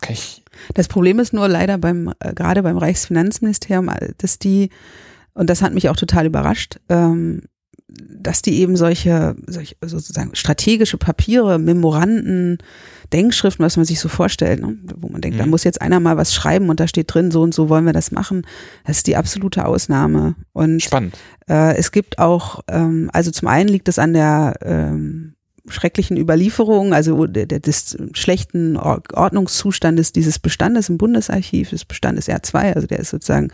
[0.00, 0.42] Kann ich
[0.74, 4.70] das Problem ist nur leider beim, äh, gerade beim Reichsfinanzministerium, äh, dass die,
[5.34, 7.42] und das hat mich auch total überrascht, ähm,
[7.88, 12.58] dass die eben solche, solche sozusagen strategische Papiere, Memoranden,
[13.12, 14.76] Denkschriften, was man sich so vorstellt, ne?
[14.96, 15.40] wo man denkt, mhm.
[15.40, 17.86] da muss jetzt einer mal was schreiben und da steht drin, so und so wollen
[17.86, 18.46] wir das machen.
[18.84, 20.34] Das ist die absolute Ausnahme.
[20.52, 21.16] Und Spannend.
[21.48, 25.34] Äh, es gibt auch, ähm, also zum einen liegt es an der ähm,
[25.70, 33.00] schrecklichen Überlieferung, also des schlechten Ordnungszustandes dieses Bestandes im Bundesarchiv, des Bestandes R2, also der
[33.00, 33.50] ist sozusagen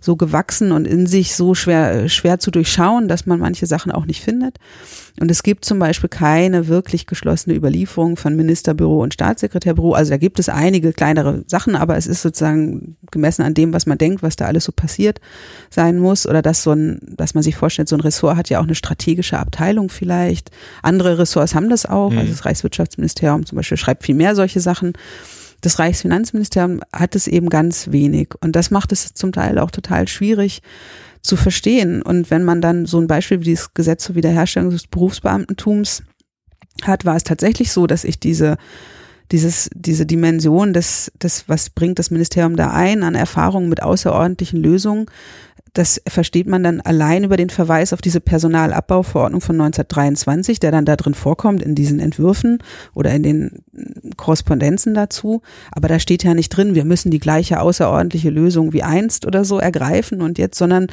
[0.00, 4.06] so gewachsen und in sich so schwer, schwer zu durchschauen, dass man manche Sachen auch
[4.06, 4.58] nicht findet.
[5.20, 9.92] Und es gibt zum Beispiel keine wirklich geschlossene Überlieferung von Ministerbüro und Staatssekretärbüro.
[9.92, 13.86] Also da gibt es einige kleinere Sachen, aber es ist sozusagen gemessen an dem, was
[13.86, 15.20] man denkt, was da alles so passiert
[15.70, 16.26] sein muss.
[16.26, 18.76] Oder dass so ein, dass man sich vorstellt, so ein Ressort hat ja auch eine
[18.76, 20.50] strategische Abteilung vielleicht.
[20.82, 22.10] Andere Ressorts haben das auch.
[22.10, 22.18] Mhm.
[22.18, 24.92] Also das Reichswirtschaftsministerium zum Beispiel schreibt viel mehr solche Sachen.
[25.60, 28.34] Das Reichsfinanzministerium hat es eben ganz wenig.
[28.40, 30.62] Und das macht es zum Teil auch total schwierig
[31.22, 32.02] zu verstehen.
[32.02, 36.02] Und wenn man dann so ein Beispiel wie dieses Gesetz zur Wiederherstellung des Berufsbeamtentums
[36.82, 38.56] hat, war es tatsächlich so, dass ich diese
[39.32, 44.60] dieses, diese Dimension des, des, was bringt das Ministerium da ein an Erfahrungen mit außerordentlichen
[44.60, 45.06] Lösungen,
[45.74, 50.84] das versteht man dann allein über den Verweis auf diese Personalabbauverordnung von 1923, der dann
[50.84, 52.58] da drin vorkommt in diesen Entwürfen
[52.94, 53.62] oder in den
[54.16, 55.42] Korrespondenzen dazu.
[55.72, 59.44] Aber da steht ja nicht drin, wir müssen die gleiche außerordentliche Lösung wie einst oder
[59.44, 60.88] so ergreifen und jetzt, sondern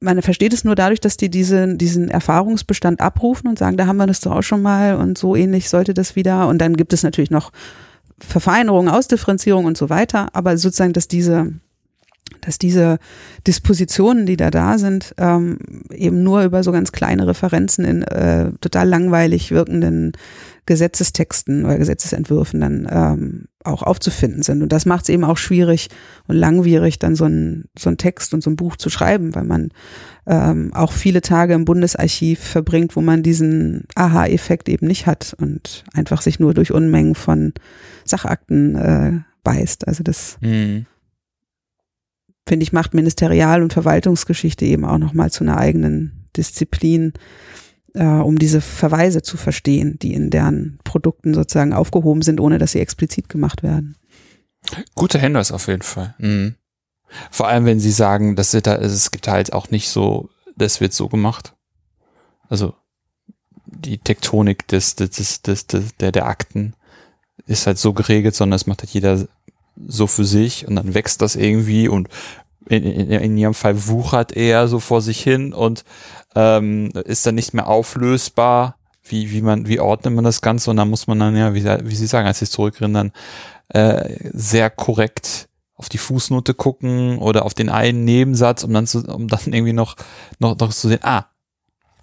[0.00, 3.96] man versteht es nur dadurch, dass die diese, diesen Erfahrungsbestand abrufen und sagen, da haben
[3.96, 6.48] wir das doch auch schon mal und so ähnlich sollte das wieder.
[6.48, 7.52] Und dann gibt es natürlich noch
[8.18, 10.30] Verfeinerungen, Ausdifferenzierung und so weiter.
[10.32, 11.52] Aber sozusagen, dass diese
[12.40, 12.98] dass diese
[13.46, 15.58] Dispositionen, die da da sind, ähm,
[15.92, 20.12] eben nur über so ganz kleine Referenzen in äh, total langweilig wirkenden
[20.66, 24.62] Gesetzestexten oder Gesetzesentwürfen dann ähm, auch aufzufinden sind.
[24.62, 25.88] Und das macht es eben auch schwierig
[26.26, 29.70] und langwierig, dann so ein, so Text und so ein Buch zu schreiben, weil man
[30.26, 35.84] ähm, auch viele Tage im Bundesarchiv verbringt, wo man diesen Aha-Effekt eben nicht hat und
[35.94, 37.54] einfach sich nur durch Unmengen von
[38.04, 39.12] Sachakten äh,
[39.44, 39.88] beißt.
[39.88, 40.84] Also das mhm
[42.48, 47.12] finde ich, macht Ministerial- und Verwaltungsgeschichte eben auch nochmal zu einer eigenen Disziplin,
[47.94, 52.72] äh, um diese Verweise zu verstehen, die in deren Produkten sozusagen aufgehoben sind, ohne dass
[52.72, 53.96] sie explizit gemacht werden.
[54.94, 56.14] Guter Hinweis auf jeden Fall.
[56.18, 56.56] Mhm.
[57.30, 60.92] Vor allem, wenn Sie sagen, dass da, es gibt halt auch nicht so, das wird
[60.92, 61.54] so gemacht.
[62.48, 62.74] Also
[63.66, 66.74] die Tektonik des, des, des, des, des der, der Akten
[67.46, 69.26] ist halt so geregelt, sondern es macht halt jeder
[69.86, 72.08] so für sich und dann wächst das irgendwie und
[72.66, 75.84] in, in, in ihrem Fall wuchert er so vor sich hin und
[76.34, 78.76] ähm, ist dann nicht mehr auflösbar.
[79.02, 80.70] Wie, wie man, wie ordnet man das Ganze?
[80.70, 83.12] Und dann muss man dann ja, wie, wie Sie sagen, als Historikerin dann
[83.68, 88.98] äh, sehr korrekt auf die Fußnote gucken oder auf den einen Nebensatz, um dann zu,
[89.04, 89.96] um dann irgendwie noch,
[90.38, 91.26] noch, noch zu sehen, ah,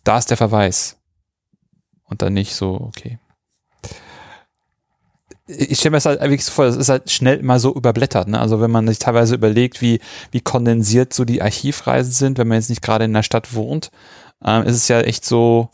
[0.03, 0.97] da ist der Verweis.
[2.05, 3.19] Und dann nicht so, okay.
[5.47, 8.27] Ich stelle mir das halt wirklich so vor, das ist halt schnell mal so überblättert,
[8.27, 8.39] ne?
[8.39, 9.99] Also wenn man sich teilweise überlegt, wie,
[10.31, 13.91] wie kondensiert so die Archivreisen sind, wenn man jetzt nicht gerade in der Stadt wohnt,
[14.43, 15.69] ähm, ist es ja echt so,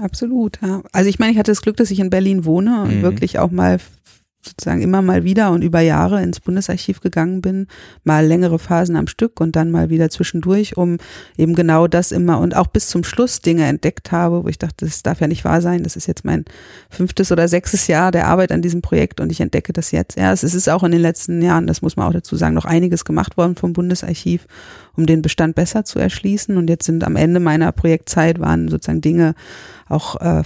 [0.00, 0.82] Absolut, ja.
[0.92, 3.02] Also ich meine, ich hatte das Glück, dass ich in Berlin wohne und mhm.
[3.02, 3.78] wirklich auch mal
[4.46, 7.66] sozusagen immer mal wieder und über Jahre ins Bundesarchiv gegangen bin,
[8.04, 10.98] mal längere Phasen am Stück und dann mal wieder zwischendurch, um
[11.36, 14.84] eben genau das immer und auch bis zum Schluss Dinge entdeckt habe, wo ich dachte,
[14.84, 15.82] das darf ja nicht wahr sein.
[15.82, 16.44] Das ist jetzt mein
[16.90, 20.18] fünftes oder sechstes Jahr der Arbeit an diesem Projekt und ich entdecke das jetzt.
[20.18, 22.64] Ja, es ist auch in den letzten Jahren, das muss man auch dazu sagen, noch
[22.64, 24.46] einiges gemacht worden vom Bundesarchiv,
[24.96, 26.56] um den Bestand besser zu erschließen.
[26.56, 29.34] Und jetzt sind am Ende meiner Projektzeit waren sozusagen Dinge
[29.88, 30.42] auch äh,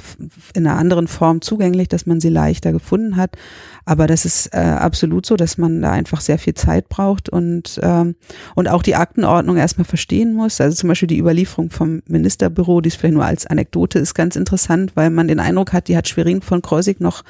[0.54, 3.36] in einer anderen Form zugänglich, dass man sie leichter gefunden hat.
[3.84, 7.80] Aber das ist äh, absolut so, dass man da einfach sehr viel Zeit braucht und,
[7.82, 8.16] ähm,
[8.54, 10.60] und auch die Aktenordnung erstmal verstehen muss.
[10.60, 14.36] Also zum Beispiel die Überlieferung vom Ministerbüro, die ist vielleicht nur als Anekdote, ist ganz
[14.36, 17.24] interessant, weil man den Eindruck hat, die hat Schwerin von Kreuzig noch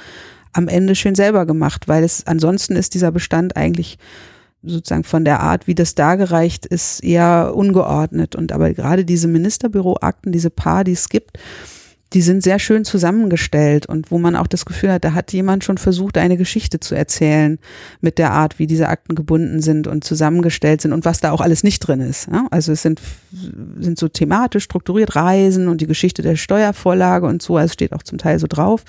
[0.52, 3.98] am Ende schön selber gemacht, weil es ansonsten ist dieser Bestand eigentlich
[4.62, 8.34] sozusagen von der Art, wie das dargereicht ist, eher ungeordnet.
[8.34, 11.38] Und aber gerade diese Ministerbüroakten, diese paar, die es gibt,
[12.14, 15.64] die sind sehr schön zusammengestellt und wo man auch das Gefühl hat, da hat jemand
[15.64, 17.58] schon versucht, eine Geschichte zu erzählen
[18.00, 21.42] mit der Art, wie diese Akten gebunden sind und zusammengestellt sind und was da auch
[21.42, 22.28] alles nicht drin ist.
[22.50, 23.02] Also es sind,
[23.78, 28.02] sind so thematisch strukturiert Reisen und die Geschichte der Steuervorlage und so, also steht auch
[28.02, 28.84] zum Teil so drauf.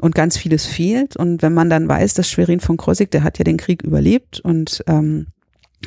[0.00, 1.16] Und ganz vieles fehlt.
[1.16, 4.40] Und wenn man dann weiß, dass Schwerin von Krosigk, der hat ja den Krieg überlebt
[4.40, 5.28] und ähm,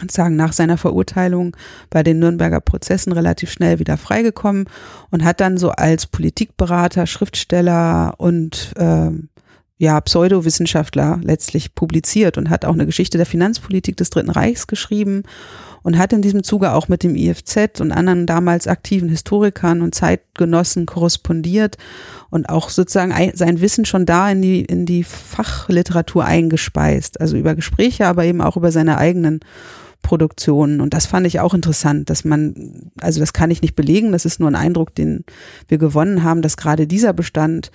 [0.09, 1.55] sagen nach seiner Verurteilung
[1.89, 4.65] bei den Nürnberger Prozessen relativ schnell wieder freigekommen
[5.11, 9.11] und hat dann so als Politikberater, Schriftsteller und äh,
[9.77, 15.23] ja Pseudowissenschaftler letztlich publiziert und hat auch eine Geschichte der Finanzpolitik des Dritten Reichs geschrieben
[15.83, 19.95] und hat in diesem Zuge auch mit dem IFZ und anderen damals aktiven Historikern und
[19.95, 21.77] Zeitgenossen korrespondiert
[22.29, 27.21] und auch sozusagen sein Wissen schon da in die, in die Fachliteratur eingespeist.
[27.21, 29.39] Also über Gespräche, aber eben auch über seine eigenen
[30.01, 30.81] Produktionen.
[30.81, 34.25] Und das fand ich auch interessant, dass man, also das kann ich nicht belegen, das
[34.25, 35.25] ist nur ein Eindruck, den
[35.67, 37.71] wir gewonnen haben, dass gerade dieser Bestand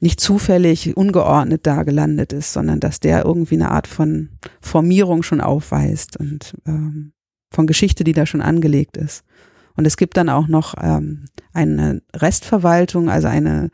[0.00, 5.40] nicht zufällig ungeordnet da gelandet ist, sondern dass der irgendwie eine Art von Formierung schon
[5.40, 7.12] aufweist und ähm,
[7.50, 9.24] von Geschichte, die da schon angelegt ist.
[9.76, 13.70] Und es gibt dann auch noch ähm, eine Restverwaltung, also eine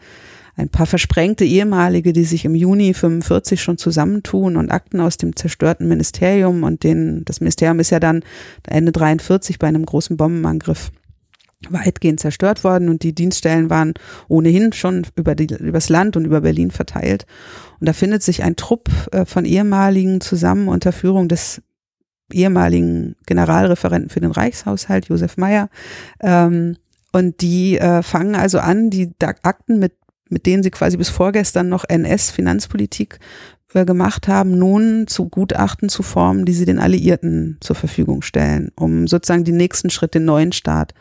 [0.57, 5.37] ein paar versprengte ehemalige, die sich im Juni 45 schon zusammentun und Akten aus dem
[5.37, 8.23] zerstörten Ministerium und den, das Ministerium ist ja dann
[8.67, 10.91] Ende 43 bei einem großen Bombenangriff
[11.69, 13.93] weitgehend zerstört worden und die Dienststellen waren
[14.29, 17.27] ohnehin schon über die, übers Land und über Berlin verteilt.
[17.81, 21.61] Und da findet sich ein Trupp äh, von ehemaligen zusammen unter Führung des
[22.33, 25.69] ehemaligen Generalreferenten für den Reichshaushalt, Josef Meyer.
[26.21, 26.77] Ähm,
[27.13, 29.95] und die äh, fangen also an, die Akten mit
[30.31, 33.19] mit denen sie quasi bis vorgestern noch NS-Finanzpolitik
[33.75, 38.73] äh, gemacht haben, nun zu Gutachten zu formen, die sie den Alliierten zur Verfügung stellen,
[38.77, 40.95] um sozusagen den nächsten Schritt, den neuen Staat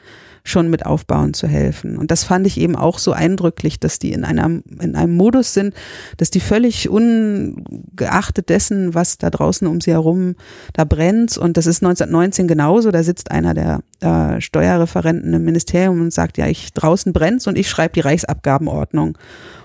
[0.43, 1.97] schon mit aufbauen zu helfen.
[1.97, 5.53] Und das fand ich eben auch so eindrücklich, dass die in einem, in einem Modus
[5.53, 5.73] sind,
[6.17, 10.35] dass die völlig ungeachtet dessen, was da draußen um sie herum
[10.73, 11.37] da brennt.
[11.37, 12.91] Und das ist 1919 genauso.
[12.91, 17.57] Da sitzt einer der äh, Steuerreferenten im Ministerium und sagt, ja, ich draußen brennt's und
[17.57, 19.17] ich schreibe die Reichsabgabenordnung.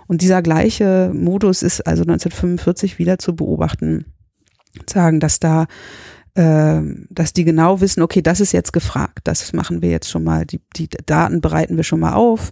[0.06, 4.06] Und dieser gleiche Modus ist also 1945 wieder zu beobachten.
[4.88, 5.66] Sagen, dass da
[6.34, 10.44] dass die genau wissen, okay, das ist jetzt gefragt, das machen wir jetzt schon mal,
[10.44, 12.50] die, die Daten bereiten wir schon mal auf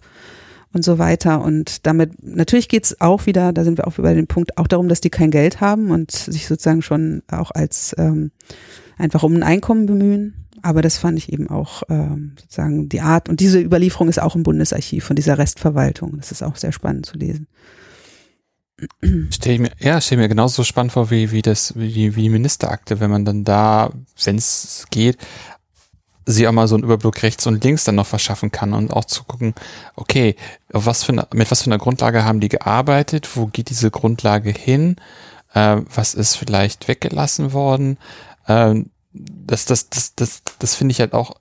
[0.73, 1.41] und so weiter.
[1.41, 4.89] Und damit, natürlich geht's auch wieder, da sind wir auch über den Punkt, auch darum,
[4.89, 8.31] dass die kein Geld haben und sich sozusagen schon auch als ähm,
[8.97, 10.33] einfach um ein Einkommen bemühen.
[10.61, 13.27] Aber das fand ich eben auch ähm, sozusagen die Art.
[13.27, 16.15] Und diese Überlieferung ist auch im Bundesarchiv von dieser Restverwaltung.
[16.17, 17.47] Das ist auch sehr spannend zu lesen.
[19.29, 22.29] Stell ich mir, ja, stell mir genauso spannend vor wie, wie das, wie, wie die
[22.29, 23.91] Ministerakte, wenn man dann da,
[24.23, 25.17] wenn es geht,
[26.25, 29.05] sie auch mal so einen Überblick rechts und links dann noch verschaffen kann und auch
[29.05, 29.53] zu gucken,
[29.95, 30.35] okay,
[30.69, 34.51] was für eine, mit was für einer Grundlage haben die gearbeitet, wo geht diese Grundlage
[34.51, 34.95] hin,
[35.53, 37.97] äh, was ist vielleicht weggelassen worden,
[38.47, 41.35] ähm, das, das, das, das, das finde ich halt auch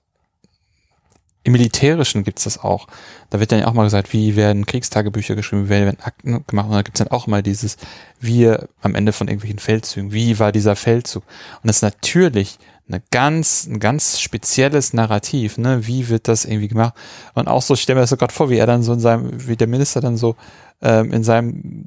[1.45, 2.87] im Militärischen gibt's das auch.
[3.31, 6.67] Da wird dann ja auch mal gesagt, wie werden Kriegstagebücher geschrieben, wie werden Akten gemacht.
[6.69, 7.77] Und da gibt's dann auch mal dieses
[8.21, 10.13] Wir am Ende von irgendwelchen Feldzügen.
[10.13, 11.25] Wie war dieser Feldzug?
[11.63, 15.87] Und das ist natürlich eine ganz, ein ganz spezielles Narrativ, ne?
[15.87, 16.95] Wie wird das irgendwie gemacht?
[17.35, 19.01] Und auch so, ich stelle mir das so gerade vor, wie er dann so in
[19.01, 20.37] seinem, wie der Minister dann so
[20.83, 21.85] ähm, in seinem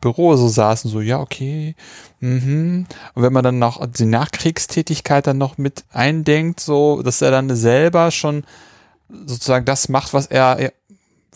[0.00, 1.74] Büro so saßen, so, ja, okay,
[2.20, 2.86] mhm.
[3.14, 7.54] Und wenn man dann noch die Nachkriegstätigkeit dann noch mit eindenkt, so, dass er dann
[7.54, 8.44] selber schon
[9.08, 10.72] sozusagen das macht, was er,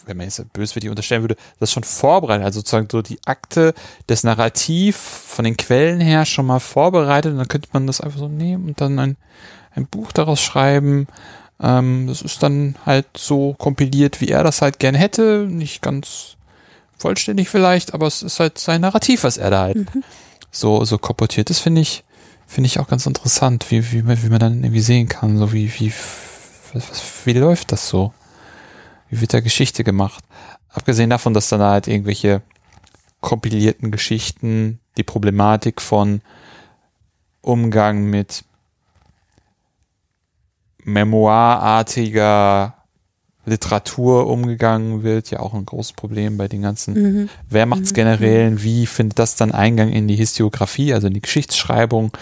[0.06, 3.74] wenn man jetzt böswillig unterstellen würde, das schon vorbereitet, also sozusagen so die Akte
[4.08, 8.18] des Narrativ von den Quellen her schon mal vorbereitet, und dann könnte man das einfach
[8.18, 9.16] so nehmen und dann ein,
[9.74, 11.06] ein Buch daraus schreiben.
[11.60, 16.36] Ähm, das ist dann halt so kompiliert, wie er das halt gern hätte, nicht ganz
[16.98, 20.04] vollständig vielleicht, aber es ist halt sein Narrativ, was er da halt mhm.
[20.50, 21.50] so, so komportiert.
[21.50, 22.04] Das finde ich,
[22.46, 25.72] finde ich auch ganz interessant, wie, wie, wie man dann irgendwie sehen kann, so wie,
[25.78, 25.92] wie,
[27.24, 28.12] wie läuft das so?
[29.10, 30.24] Wie wird da Geschichte gemacht?
[30.68, 32.42] Abgesehen davon, dass dann halt irgendwelche
[33.20, 36.22] kompilierten Geschichten, die Problematik von
[37.40, 38.44] Umgang mit
[40.84, 42.74] memoirartiger
[43.44, 47.28] Literatur umgegangen wird, ja auch ein großes Problem bei den ganzen mhm.
[47.48, 48.54] Wehrmachtsgenerälen.
[48.54, 48.62] Mhm.
[48.62, 52.12] Wie findet das dann Eingang in die Historiografie, also in die Geschichtsschreibung?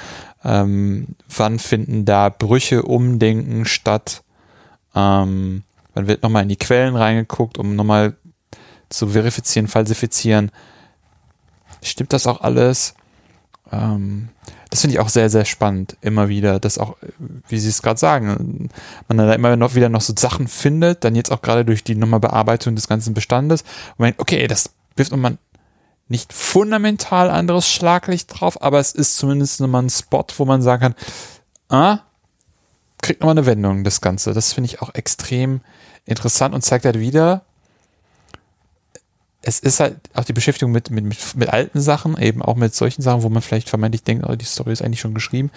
[0.44, 4.22] Ähm, wann finden da Brüche, Umdenken statt?
[4.94, 5.62] Ähm,
[5.94, 8.16] wann wird nochmal in die Quellen reingeguckt, um nochmal
[8.88, 10.50] zu verifizieren, falsifizieren?
[11.82, 12.94] Stimmt das auch alles?
[13.72, 14.30] Ähm,
[14.70, 16.96] das finde ich auch sehr, sehr spannend, immer wieder, dass auch,
[17.48, 18.68] wie Sie es gerade sagen,
[19.08, 21.96] man da immer noch wieder noch so Sachen findet, dann jetzt auch gerade durch die
[21.96, 23.62] nochmal Bearbeitung des ganzen Bestandes
[23.96, 25.38] und man okay, das wirft nochmal
[26.08, 30.82] nicht fundamental anderes Schlaglicht drauf, aber es ist zumindest nochmal ein Spot, wo man sagen
[30.82, 30.94] kann,
[31.68, 32.00] ah,
[33.02, 34.32] kriegt nochmal eine Wendung, das Ganze.
[34.32, 35.60] Das finde ich auch extrem
[36.06, 37.42] interessant und zeigt halt wieder,
[39.42, 42.74] es ist halt auch die Beschäftigung mit, mit, mit, mit alten Sachen, eben auch mit
[42.74, 45.50] solchen Sachen, wo man vielleicht vermeintlich denkt, oh, die Story ist eigentlich schon geschrieben.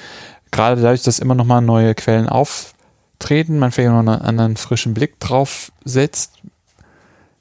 [0.51, 4.93] Gerade dadurch, dass immer noch mal neue Quellen auftreten, man vielleicht noch einen anderen frischen
[4.93, 6.39] Blick drauf setzt,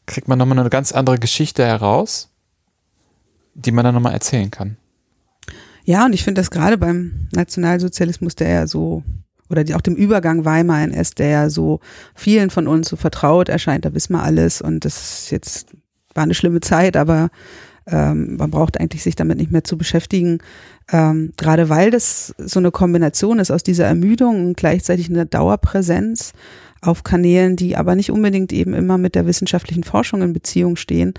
[0.07, 2.29] kriegt man nochmal eine ganz andere Geschichte heraus,
[3.55, 4.77] die man dann nochmal erzählen kann.
[5.85, 9.03] Ja, und ich finde das gerade beim Nationalsozialismus, der ja so
[9.53, 11.81] oder die, auch dem Übergang Weimar NS, der ja so
[12.15, 15.69] vielen von uns so vertraut erscheint, da wissen wir alles und das ist jetzt
[16.15, 17.31] war eine schlimme Zeit, aber
[17.87, 20.39] ähm, man braucht eigentlich sich damit nicht mehr zu beschäftigen.
[20.91, 26.33] Ähm, gerade weil das so eine Kombination ist aus dieser Ermüdung und gleichzeitig einer Dauerpräsenz
[26.83, 31.15] auf Kanälen, die aber nicht unbedingt eben immer mit der wissenschaftlichen Forschung in Beziehung stehen.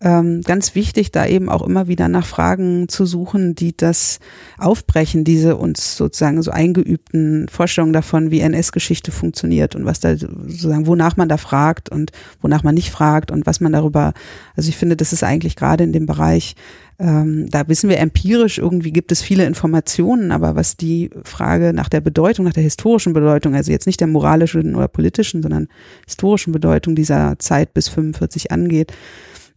[0.00, 4.18] Ähm, ganz wichtig, da eben auch immer wieder nach Fragen zu suchen, die das
[4.58, 10.88] aufbrechen, diese uns sozusagen so eingeübten Vorstellungen davon, wie NS-Geschichte funktioniert und was da sozusagen,
[10.88, 12.10] wonach man da fragt und
[12.42, 14.14] wonach man nicht fragt und was man darüber,
[14.56, 16.56] also ich finde, das ist eigentlich gerade in dem Bereich
[16.98, 21.88] ähm, da wissen wir empirisch, irgendwie gibt es viele Informationen, aber was die Frage nach
[21.88, 25.68] der Bedeutung, nach der historischen Bedeutung, also jetzt nicht der moralischen oder politischen, sondern
[26.06, 28.92] historischen Bedeutung dieser Zeit bis 45 angeht,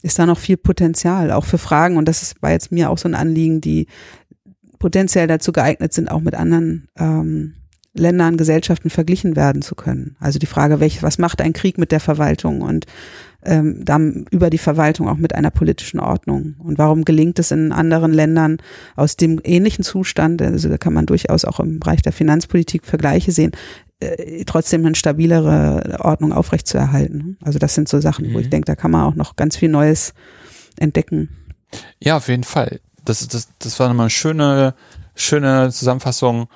[0.02, 1.98] ist da noch viel Potenzial, auch für Fragen.
[1.98, 3.88] Und das war jetzt mir auch so ein Anliegen, die
[4.80, 7.54] potenziell dazu geeignet sind, auch mit anderen ähm,
[8.00, 10.16] Ländern, Gesellschaften verglichen werden zu können.
[10.20, 12.86] Also die Frage, welch, was macht ein Krieg mit der Verwaltung und
[13.44, 16.56] ähm, dann über die Verwaltung auch mit einer politischen Ordnung.
[16.60, 18.58] Und warum gelingt es in anderen Ländern
[18.96, 23.32] aus dem ähnlichen Zustand, also da kann man durchaus auch im Bereich der Finanzpolitik Vergleiche
[23.32, 23.52] sehen,
[24.00, 27.38] äh, trotzdem eine stabilere Ordnung aufrechtzuerhalten.
[27.42, 28.34] Also das sind so Sachen, mhm.
[28.34, 28.52] wo ich mhm.
[28.52, 30.14] denke, da kann man auch noch ganz viel Neues
[30.78, 31.30] entdecken.
[32.00, 32.80] Ja, auf jeden Fall.
[33.06, 34.74] Das, das, das war nochmal eine schöne,
[35.16, 36.48] schöne Zusammenfassung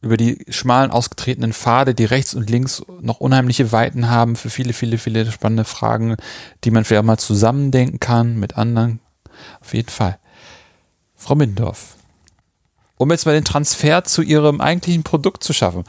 [0.00, 4.72] über die schmalen, ausgetretenen Pfade, die rechts und links noch unheimliche Weiten haben für viele,
[4.72, 6.16] viele, viele spannende Fragen,
[6.64, 9.00] die man vielleicht auch mal zusammendenken kann mit anderen.
[9.60, 10.18] Auf jeden Fall.
[11.14, 11.96] Frau Mindorf,
[12.98, 15.84] um jetzt mal den Transfer zu Ihrem eigentlichen Produkt zu schaffen,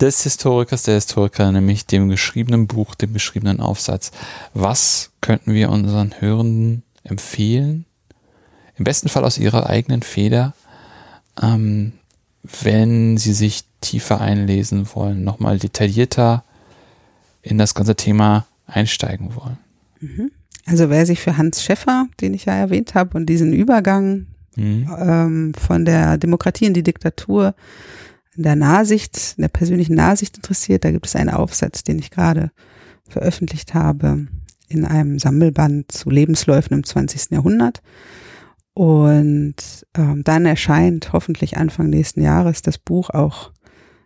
[0.00, 4.12] des Historikers, der Historiker, nämlich dem geschriebenen Buch, dem geschriebenen Aufsatz.
[4.54, 7.84] Was könnten wir unseren Hörenden empfehlen?
[8.76, 10.54] Im besten Fall aus ihrer eigenen Feder,
[11.42, 11.94] ähm,
[12.62, 16.44] wenn Sie sich tiefer einlesen wollen, nochmal detaillierter
[17.42, 19.58] in das ganze Thema einsteigen wollen.
[20.00, 20.30] Mhm.
[20.66, 24.26] Also wer sich für Hans Schäffer, den ich ja erwähnt habe, und diesen Übergang
[24.56, 24.90] mhm.
[24.98, 27.54] ähm, von der Demokratie in die Diktatur,
[28.36, 32.10] in der Nahsicht, in der persönlichen Nahsicht interessiert, da gibt es einen Aufsatz, den ich
[32.10, 32.50] gerade
[33.08, 34.26] veröffentlicht habe
[34.68, 37.30] in einem Sammelband zu Lebensläufen im 20.
[37.30, 37.82] Jahrhundert.
[38.78, 39.56] Und
[39.96, 43.50] ähm, dann erscheint hoffentlich Anfang nächsten Jahres das Buch auch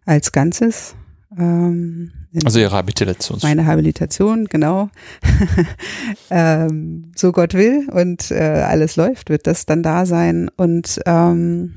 [0.07, 0.95] als Ganzes.
[1.37, 2.11] Ähm,
[2.43, 3.39] also Ihre Habilitation.
[3.43, 4.89] Meine Habilitation, genau.
[6.31, 10.49] ähm, so Gott will und äh, alles läuft, wird das dann da sein.
[10.57, 11.75] Und ähm,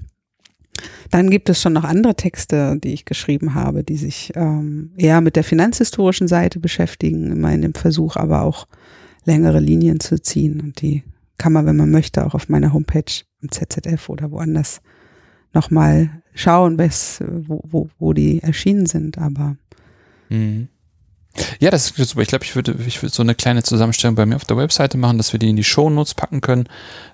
[1.11, 5.19] dann gibt es schon noch andere Texte, die ich geschrieben habe, die sich ähm, eher
[5.19, 8.69] mit der finanzhistorischen Seite beschäftigen, immer in dem Versuch, aber auch
[9.25, 10.61] längere Linien zu ziehen.
[10.61, 11.03] Und die
[11.37, 14.81] kann man, wenn man möchte, auch auf meiner Homepage im ZZF oder woanders
[15.53, 19.17] nochmal schauen, was, wo, wo, wo die erschienen sind.
[19.17, 19.57] Aber
[20.29, 20.67] Mhm.
[21.59, 22.21] Ja, das ist super.
[22.21, 24.97] Ich glaube, ich würde, ich würde so eine kleine Zusammenstellung bei mir auf der Webseite
[24.97, 26.69] machen, dass wir die in die Shownotes packen können.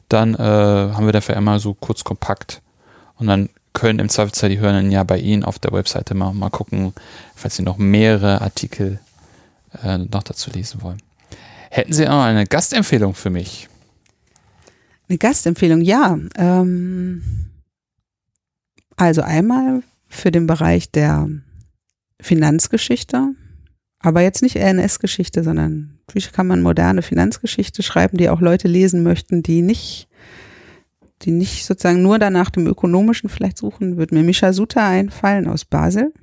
[0.10, 2.62] Dann äh, haben wir dafür einmal so kurz kompakt.
[3.16, 6.50] Und dann können im Zweifelsfall die Hörenden ja bei Ihnen auf der Webseite mal, mal
[6.50, 6.94] gucken,
[7.36, 9.00] falls Sie noch mehrere Artikel
[9.84, 11.02] äh, noch dazu lesen wollen.
[11.72, 13.70] Hätten Sie auch eine Gastempfehlung für mich?
[15.12, 16.18] Eine Gastempfehlung, ja.
[16.38, 17.22] Ähm,
[18.96, 21.30] also einmal für den Bereich der
[22.22, 23.34] Finanzgeschichte,
[24.00, 29.04] aber jetzt nicht RNS-Geschichte, sondern wie kann man moderne Finanzgeschichte schreiben, die auch Leute lesen
[29.04, 30.08] möchten, die nicht,
[31.24, 35.66] die nicht sozusagen nur danach dem Ökonomischen vielleicht suchen, wird mir Misha Suter einfallen aus
[35.66, 36.14] Basel.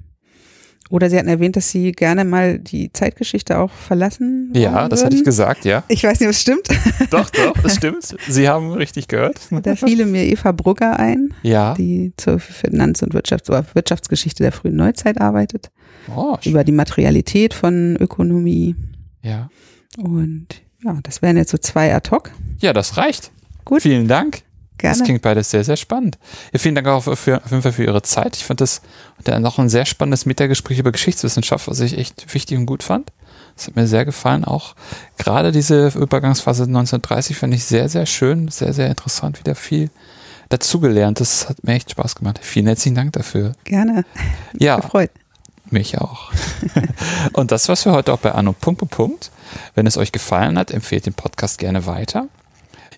[0.91, 4.51] Oder Sie hatten erwähnt, dass Sie gerne mal die Zeitgeschichte auch verlassen.
[4.55, 5.85] Ja, das hatte ich gesagt, ja.
[5.89, 6.67] Ich weiß nicht, ob es stimmt.
[7.11, 8.17] Doch, doch, das stimmt.
[8.29, 9.39] Sie haben richtig gehört.
[9.63, 11.75] Da fiele mir Eva Brugger ein, Ja.
[11.75, 15.71] die zur Finanz- und Wirtschafts- Wirtschaftsgeschichte der frühen Neuzeit arbeitet,
[16.15, 16.53] Oh, schön.
[16.53, 18.75] über die Materialität von Ökonomie.
[19.23, 19.51] ja.
[19.99, 20.47] Und
[20.85, 22.31] ja, das wären jetzt so zwei ad hoc.
[22.61, 23.33] Ja, das reicht.
[23.65, 23.83] Gut.
[23.83, 24.43] Vielen Dank.
[24.79, 25.05] Das Gerne.
[25.05, 26.19] klingt beides sehr, sehr spannend.
[26.53, 28.37] Ja, vielen Dank auch für, auf jeden Fall für Ihre Zeit.
[28.37, 28.81] Ich fand das
[29.25, 33.11] dann noch ein sehr spannendes Metagespräch über Geschichtswissenschaft, was ich echt wichtig und gut fand.
[33.57, 34.45] Das hat mir sehr gefallen.
[34.45, 34.77] Auch
[35.19, 39.41] gerade diese Übergangsphase 1930 fand ich sehr, sehr schön, sehr, sehr interessant.
[39.41, 39.91] Wieder viel
[40.49, 41.19] dazugelernt.
[41.19, 42.39] Das hat mir echt Spaß gemacht.
[42.41, 43.55] Vielen herzlichen Dank dafür.
[43.65, 44.05] Gerne.
[44.57, 45.11] Ja, Gefreut.
[45.71, 46.31] mich auch.
[47.33, 48.53] und das war's für heute auch bei Anno.
[48.53, 49.31] Punkt, Punkt, Punkt.
[49.75, 52.29] Wenn es euch gefallen hat, empfehlt den Podcast gerne weiter.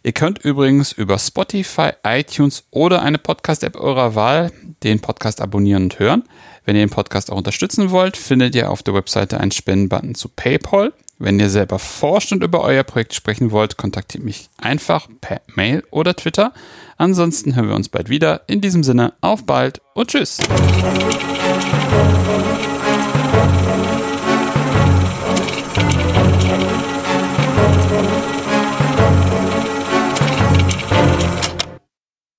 [0.03, 4.51] Ihr könnt übrigens über Spotify, iTunes oder eine Podcast-App eurer Wahl
[4.83, 6.25] den Podcast abonnieren und hören.
[6.65, 10.29] Wenn ihr den Podcast auch unterstützen wollt, findet ihr auf der Webseite einen Spendenbutton zu
[10.29, 10.95] PayPal.
[11.19, 15.85] Wenn ihr selber forscht und über euer Projekt sprechen wollt, kontaktiert mich einfach per Mail
[15.91, 16.55] oder Twitter.
[16.97, 18.43] Ansonsten hören wir uns bald wieder.
[18.47, 20.39] In diesem Sinne, auf bald und tschüss.